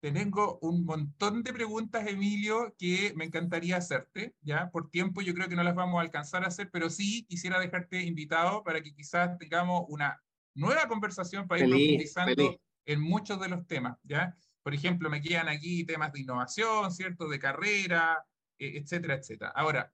tengo 0.00 0.58
un 0.62 0.84
montón 0.84 1.44
de 1.44 1.52
preguntas, 1.52 2.04
Emilio, 2.08 2.74
que 2.76 3.12
me 3.14 3.24
encantaría 3.24 3.76
hacerte, 3.76 4.34
¿ya? 4.40 4.68
Por 4.70 4.90
tiempo 4.90 5.22
yo 5.22 5.32
creo 5.32 5.48
que 5.48 5.54
no 5.54 5.62
las 5.62 5.76
vamos 5.76 5.98
a 5.98 6.02
alcanzar 6.02 6.42
a 6.42 6.48
hacer, 6.48 6.70
pero 6.72 6.90
sí 6.90 7.24
quisiera 7.28 7.60
dejarte 7.60 8.02
invitado 8.02 8.64
para 8.64 8.82
que 8.82 8.92
quizás 8.92 9.38
tengamos 9.38 9.84
una 9.88 10.20
nueva 10.54 10.88
conversación 10.88 11.46
para 11.46 11.64
ir 11.64 11.70
profundizando 11.70 12.58
en 12.84 13.00
muchos 13.00 13.40
de 13.40 13.48
los 13.48 13.64
temas, 13.68 13.96
¿ya? 14.02 14.36
Por 14.64 14.74
ejemplo, 14.74 15.08
me 15.08 15.20
quedan 15.20 15.48
aquí 15.48 15.84
temas 15.84 16.12
de 16.12 16.20
innovación, 16.20 16.90
¿cierto? 16.90 17.28
De 17.28 17.38
carrera, 17.38 18.24
eh, 18.58 18.78
etcétera, 18.78 19.14
etcétera. 19.14 19.52
Ahora, 19.54 19.92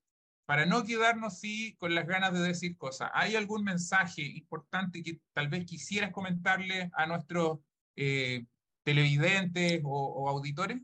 para 0.49 0.65
no 0.65 0.83
quedarnos 0.83 1.41
sí 1.41 1.77
con 1.77 1.95
las 1.95 2.07
ganas 2.07 2.33
de 2.33 2.41
decir 2.41 2.79
cosas, 2.79 3.11
¿hay 3.13 3.37
algún 3.37 3.65
mensaje 3.65 4.23
importante 4.23 5.03
que 5.03 5.21
tal 5.35 5.49
vez 5.49 5.67
quisieras 5.67 6.11
comentarle 6.11 6.91
a 6.95 7.05
nuestros 7.05 7.59
eh, 7.97 8.47
televidentes 8.83 9.83
o, 9.85 10.27
auditores? 10.27 10.81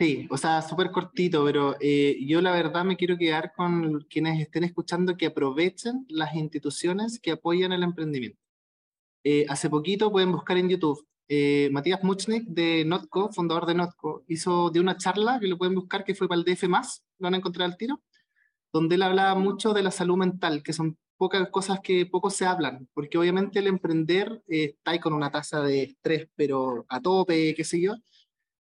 Sí, 0.00 0.26
o 0.28 0.36
sea, 0.36 0.62
súper 0.62 0.90
cortito, 0.90 1.44
pero 1.44 1.76
eh, 1.80 2.18
yo 2.26 2.40
la 2.40 2.50
verdad 2.50 2.84
me 2.84 2.96
quiero 2.96 3.16
quedar 3.16 3.52
con 3.52 4.00
quienes 4.10 4.40
estén 4.40 4.64
escuchando 4.64 5.16
que 5.16 5.26
aprovechen 5.26 6.04
las 6.08 6.34
instituciones 6.34 7.20
que 7.20 7.30
apoyan 7.30 7.72
el 7.72 7.84
emprendimiento. 7.84 8.40
hace 9.48 9.70
poquito 9.70 10.10
pueden 10.10 10.32
buscar 10.32 10.56
en 10.56 10.70
YouTube 10.70 11.06
eh, 11.28 11.68
Matías 11.70 12.02
Muchnik 12.02 12.48
de 12.48 12.84
Notco, 12.86 13.30
fundador 13.30 13.66
de 13.66 13.74
Notco, 13.74 14.24
hizo 14.28 14.70
de 14.70 14.80
una 14.80 14.96
charla 14.96 15.38
que 15.38 15.46
lo 15.46 15.58
pueden 15.58 15.74
buscar 15.74 16.02
que 16.02 16.14
fue 16.14 16.26
para 16.26 16.40
el 16.40 16.44
DF, 16.44 16.62
lo 16.64 16.80
van 17.18 17.34
a 17.34 17.36
encontrar 17.36 17.66
al 17.66 17.76
tiro, 17.76 18.02
donde 18.72 18.96
él 18.96 19.02
hablaba 19.02 19.34
mucho 19.34 19.72
de 19.72 19.82
la 19.82 19.90
salud 19.90 20.16
mental, 20.16 20.62
que 20.62 20.72
son 20.72 20.96
pocas 21.16 21.48
cosas 21.50 21.80
que 21.80 22.06
poco 22.06 22.30
se 22.30 22.46
hablan, 22.46 22.88
porque 22.94 23.18
obviamente 23.18 23.58
el 23.58 23.66
emprender 23.66 24.42
eh, 24.48 24.74
está 24.76 24.92
ahí 24.92 25.00
con 25.00 25.12
una 25.12 25.30
tasa 25.30 25.60
de 25.62 25.82
estrés, 25.82 26.28
pero 26.36 26.86
a 26.88 27.00
tope, 27.00 27.54
qué 27.54 27.64
sé 27.64 27.80
yo. 27.80 27.94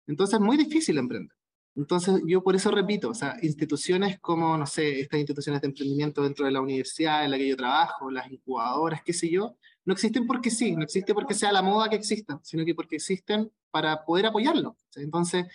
Entonces 0.08 0.36
es 0.36 0.41
muy 0.41 0.58
difícil 0.58 0.97
emprender. 0.97 1.36
Entonces 1.75 2.21
yo 2.27 2.43
por 2.43 2.56
eso 2.56 2.69
repito, 2.69 3.10
o 3.10 3.13
sea, 3.13 3.38
instituciones 3.41 4.19
como, 4.19 4.58
no 4.58 4.67
sé, 4.67 4.99
estas 4.99 5.19
instituciones 5.19 5.62
de 5.62 5.67
emprendimiento 5.67 6.21
dentro 6.21 6.45
de 6.45 6.51
la 6.51 6.62
universidad 6.62 7.25
en 7.25 7.32
la 7.32 7.38
que 7.38 7.47
yo 7.47 7.58
trabajo, 7.58 8.12
las 8.12 8.32
incubadoras, 8.32 9.01
qué 9.03 9.13
sé 9.13 9.29
yo, 9.32 9.56
no 9.86 9.93
existen 9.93 10.27
porque 10.27 10.51
sí, 10.51 10.75
no 10.75 10.84
existe 10.84 11.13
porque 11.13 11.34
sea 11.34 11.51
la 11.51 11.62
moda 11.62 11.89
que 11.89 11.95
existan, 11.95 12.39
sino 12.43 12.63
que 12.63 12.75
porque 12.75 12.97
existen 12.97 13.51
para 13.71 14.06
poder 14.06 14.27
apoyarlo. 14.27 14.77
Entonces, 14.95 15.45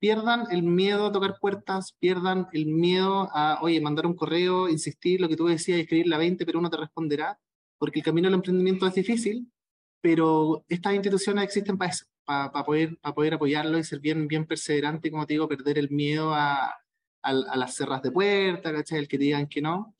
pierdan 0.00 0.46
el 0.50 0.62
miedo 0.62 1.06
a 1.06 1.12
tocar 1.12 1.38
puertas, 1.38 1.94
pierdan 2.00 2.48
el 2.52 2.66
miedo 2.66 3.28
a, 3.32 3.60
oye, 3.62 3.80
mandar 3.80 4.06
un 4.06 4.14
correo, 4.14 4.68
insistir, 4.68 5.20
lo 5.20 5.28
que 5.28 5.36
tú 5.36 5.46
decías, 5.46 5.78
escribir 5.78 6.08
la 6.08 6.18
20, 6.18 6.44
pero 6.46 6.58
uno 6.58 6.70
te 6.70 6.78
responderá, 6.78 7.38
porque 7.78 8.00
el 8.00 8.04
camino 8.04 8.26
del 8.26 8.34
emprendimiento 8.34 8.86
es 8.86 8.94
difícil, 8.94 9.52
pero 10.00 10.64
estas 10.68 10.94
instituciones 10.94 11.44
existen 11.44 11.76
para 11.76 11.90
eso, 11.90 12.06
para, 12.24 12.50
poder, 12.64 12.98
para 13.00 13.14
poder 13.14 13.34
apoyarlo 13.34 13.78
y 13.78 13.84
ser 13.84 14.00
bien, 14.00 14.26
bien 14.26 14.46
perseverante, 14.46 15.10
como 15.10 15.26
te 15.26 15.34
digo, 15.34 15.48
perder 15.48 15.78
el 15.78 15.90
miedo 15.90 16.34
a, 16.34 16.74
a, 17.22 17.32
las 17.56 17.74
cerras 17.74 18.02
de 18.02 18.10
puerta, 18.10 18.72
¿cachai? 18.72 18.98
El 18.98 19.08
que 19.08 19.18
digan 19.18 19.46
que 19.48 19.60
no, 19.60 19.94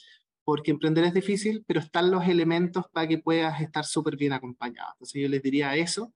porque 0.45 0.71
emprender 0.71 1.05
es 1.05 1.15
difícil, 1.15 1.63
pero 1.67 1.81
están 1.81 2.11
los 2.11 2.27
elementos 2.27 2.87
para 2.91 3.07
que 3.07 3.19
puedas 3.19 3.61
estar 3.61 3.85
súper 3.85 4.17
bien 4.17 4.33
acompañado. 4.33 4.93
Entonces 4.95 5.21
yo 5.21 5.29
les 5.29 5.43
diría 5.43 5.77
eso. 5.77 6.13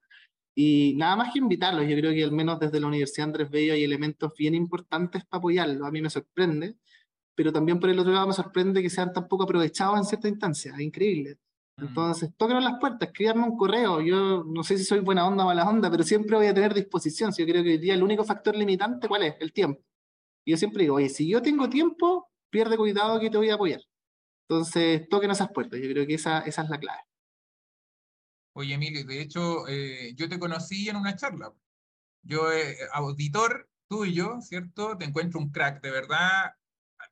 Y 0.56 0.94
nada 0.96 1.16
más 1.16 1.32
que 1.32 1.40
invitarlos, 1.40 1.86
yo 1.88 1.96
creo 1.96 2.12
que 2.12 2.22
al 2.22 2.32
menos 2.32 2.60
desde 2.60 2.78
la 2.78 2.86
Universidad 2.86 3.28
Andrés 3.28 3.50
Bello 3.50 3.72
hay 3.72 3.82
elementos 3.82 4.32
bien 4.38 4.54
importantes 4.54 5.24
para 5.24 5.38
apoyarlo. 5.38 5.84
A 5.84 5.90
mí 5.90 6.00
me 6.00 6.10
sorprende, 6.10 6.76
pero 7.34 7.52
también 7.52 7.80
por 7.80 7.90
el 7.90 7.98
otro 7.98 8.12
lado 8.12 8.28
me 8.28 8.32
sorprende 8.34 8.80
que 8.80 8.90
sean 8.90 9.12
tan 9.12 9.26
poco 9.26 9.44
aprovechados 9.44 9.98
en 9.98 10.04
cierta 10.04 10.28
instancia. 10.28 10.72
Es 10.74 10.80
increíble. 10.80 11.38
Mm. 11.76 11.86
Entonces, 11.86 12.30
toquen 12.36 12.62
las 12.62 12.78
puertas, 12.78 13.08
escríbanme 13.08 13.44
un 13.44 13.56
correo. 13.56 14.00
Yo 14.00 14.44
no 14.44 14.62
sé 14.62 14.78
si 14.78 14.84
soy 14.84 15.00
buena 15.00 15.26
onda 15.26 15.44
o 15.44 15.48
mala 15.48 15.68
onda, 15.68 15.90
pero 15.90 16.04
siempre 16.04 16.36
voy 16.36 16.46
a 16.46 16.54
tener 16.54 16.72
disposición. 16.72 17.32
Si 17.32 17.42
yo 17.42 17.48
creo 17.50 17.64
que 17.64 17.70
hoy 17.70 17.78
día 17.78 17.94
el 17.94 18.02
único 18.02 18.24
factor 18.24 18.54
limitante, 18.56 19.08
¿cuál 19.08 19.24
es? 19.24 19.34
El 19.40 19.52
tiempo. 19.52 19.82
Y 20.44 20.52
yo 20.52 20.56
siempre 20.56 20.82
digo, 20.82 20.96
oye, 20.96 21.08
si 21.08 21.28
yo 21.28 21.42
tengo 21.42 21.68
tiempo, 21.68 22.30
pierde 22.50 22.76
cuidado 22.76 23.18
que 23.18 23.30
te 23.30 23.38
voy 23.38 23.50
a 23.50 23.54
apoyar. 23.54 23.80
Entonces, 24.48 25.08
toquen 25.08 25.30
esas 25.30 25.50
puertas. 25.50 25.80
Yo 25.80 25.88
creo 25.90 26.06
que 26.06 26.14
esa, 26.14 26.40
esa 26.40 26.62
es 26.62 26.70
la 26.70 26.78
clave. 26.78 27.00
Oye, 28.56 28.74
Emilio, 28.74 29.04
de 29.04 29.20
hecho, 29.20 29.66
eh, 29.68 30.14
yo 30.14 30.28
te 30.28 30.38
conocí 30.38 30.88
en 30.88 30.96
una 30.96 31.16
charla. 31.16 31.52
Yo, 32.22 32.52
eh, 32.52 32.76
auditor 32.92 33.68
tuyo, 33.88 34.40
¿cierto? 34.40 34.96
Te 34.96 35.04
encuentro 35.06 35.40
un 35.40 35.50
crack, 35.50 35.82
de 35.82 35.90
verdad. 35.90 36.52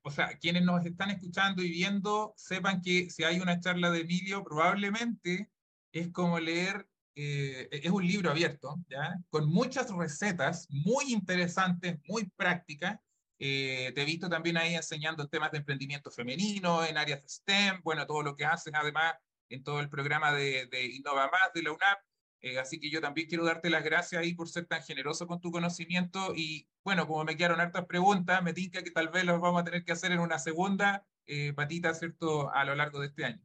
O 0.02 0.10
sea, 0.10 0.38
quienes 0.38 0.62
nos 0.62 0.86
están 0.86 1.10
escuchando 1.10 1.62
y 1.62 1.70
viendo, 1.70 2.32
sepan 2.36 2.80
que 2.80 3.10
si 3.10 3.24
hay 3.24 3.40
una 3.40 3.58
charla 3.58 3.90
de 3.90 4.02
Emilio, 4.02 4.44
probablemente 4.44 5.50
es 5.92 6.10
como 6.12 6.38
leer, 6.38 6.88
eh, 7.16 7.68
es 7.72 7.90
un 7.90 8.06
libro 8.06 8.30
abierto, 8.30 8.76
¿ya? 8.88 9.18
Con 9.28 9.48
muchas 9.48 9.90
recetas 9.90 10.68
muy 10.70 11.12
interesantes, 11.12 11.98
muy 12.06 12.30
prácticas, 12.36 13.00
eh, 13.40 13.90
te 13.96 14.02
he 14.02 14.04
visto 14.04 14.28
también 14.28 14.56
ahí 14.56 14.76
enseñando 14.76 15.28
temas 15.28 15.50
de 15.50 15.58
emprendimiento 15.58 16.12
femenino, 16.12 16.84
en 16.84 16.96
áreas 16.96 17.22
de 17.22 17.28
STEM, 17.28 17.80
bueno, 17.82 18.06
todo 18.06 18.22
lo 18.22 18.36
que 18.36 18.44
haces 18.44 18.72
además 18.76 19.14
en 19.52 19.62
todo 19.62 19.80
el 19.80 19.88
programa 19.88 20.32
de, 20.32 20.66
de 20.66 20.86
Innova 20.86 21.30
Más 21.30 21.52
de 21.54 21.62
la 21.62 21.72
UNAP. 21.72 21.98
Eh, 22.40 22.58
así 22.58 22.80
que 22.80 22.90
yo 22.90 23.00
también 23.00 23.28
quiero 23.28 23.44
darte 23.44 23.70
las 23.70 23.84
gracias 23.84 24.20
ahí 24.20 24.34
por 24.34 24.48
ser 24.48 24.66
tan 24.66 24.82
generoso 24.82 25.28
con 25.28 25.40
tu 25.40 25.52
conocimiento 25.52 26.32
y 26.34 26.66
bueno, 26.82 27.06
como 27.06 27.22
me 27.22 27.36
quedaron 27.36 27.60
hartas 27.60 27.86
preguntas, 27.86 28.42
me 28.42 28.52
tinca 28.52 28.82
que 28.82 28.90
tal 28.90 29.08
vez 29.10 29.24
los 29.24 29.40
vamos 29.40 29.60
a 29.60 29.64
tener 29.64 29.84
que 29.84 29.92
hacer 29.92 30.10
en 30.10 30.18
una 30.18 30.40
segunda 30.40 31.06
eh, 31.26 31.52
patita, 31.54 31.94
¿cierto?, 31.94 32.52
a 32.52 32.64
lo 32.64 32.74
largo 32.74 32.98
de 32.98 33.06
este 33.06 33.24
año. 33.24 33.40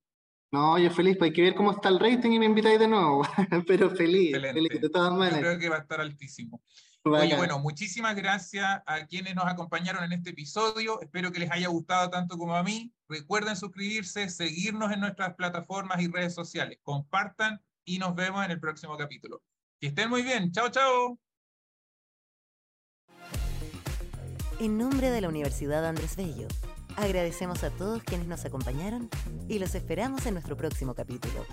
No, 0.52 0.80
yo 0.80 0.90
feliz, 0.90 1.18
pues 1.18 1.30
hay 1.30 1.34
que 1.34 1.42
ver 1.44 1.54
cómo 1.54 1.72
está 1.72 1.90
el 1.90 2.00
rating 2.00 2.32
y 2.32 2.40
me 2.40 2.46
invitáis 2.46 2.80
de 2.80 2.88
nuevo, 2.88 3.22
pero 3.68 3.92
feliz, 3.92 4.32
feliz 4.32 4.82
de 4.82 4.90
todas 4.90 5.14
maneras. 5.14 5.40
Yo 5.40 5.46
creo 5.46 5.60
que 5.60 5.70
va 5.70 5.76
a 5.76 5.82
estar 5.82 6.02
altísimo. 6.02 6.64
Oye, 7.12 7.36
bueno, 7.36 7.60
muchísimas 7.60 8.16
gracias 8.16 8.82
a 8.86 9.06
quienes 9.08 9.36
nos 9.36 9.46
acompañaron 9.46 10.04
en 10.04 10.14
este 10.14 10.32
episodio. 10.32 11.02
Espero 11.02 11.32
que 11.32 11.40
les 11.40 11.52
haya 11.52 11.68
gustado 11.68 12.10
tanto 12.10 12.38
como 12.38 12.56
a 12.56 12.64
mí. 12.64 12.94
Recuerden 13.08 13.56
suscribirse, 13.56 14.30
seguirnos 14.30 14.92
en 14.92 15.00
nuestras 15.00 15.36
plataformas 15.36 16.02
y 16.02 16.08
redes 16.08 16.34
sociales. 16.34 16.80
Compartan 16.84 17.62
y 17.86 18.00
nos 18.00 18.16
vemos 18.16 18.44
en 18.44 18.52
el 18.52 18.60
próximo 18.60 18.98
capítulo. 18.98 19.42
Que 19.80 19.88
estén 19.88 20.10
muy 20.10 20.24
bien. 20.24 20.52
Chao, 20.52 20.70
chao. 20.70 21.20
En 24.60 24.78
nombre 24.78 25.12
de 25.12 25.22
la 25.22 25.30
Universidad 25.30 25.86
Andrés 25.86 26.16
Bello, 26.16 26.48
agradecemos 26.96 27.64
a 27.64 27.70
todos 27.70 28.04
quienes 28.04 28.28
nos 28.28 28.44
acompañaron 28.44 29.10
y 29.48 29.60
los 29.60 29.76
esperamos 29.76 30.26
en 30.26 30.34
nuestro 30.34 30.58
próximo 30.58 30.96
capítulo. 30.96 31.46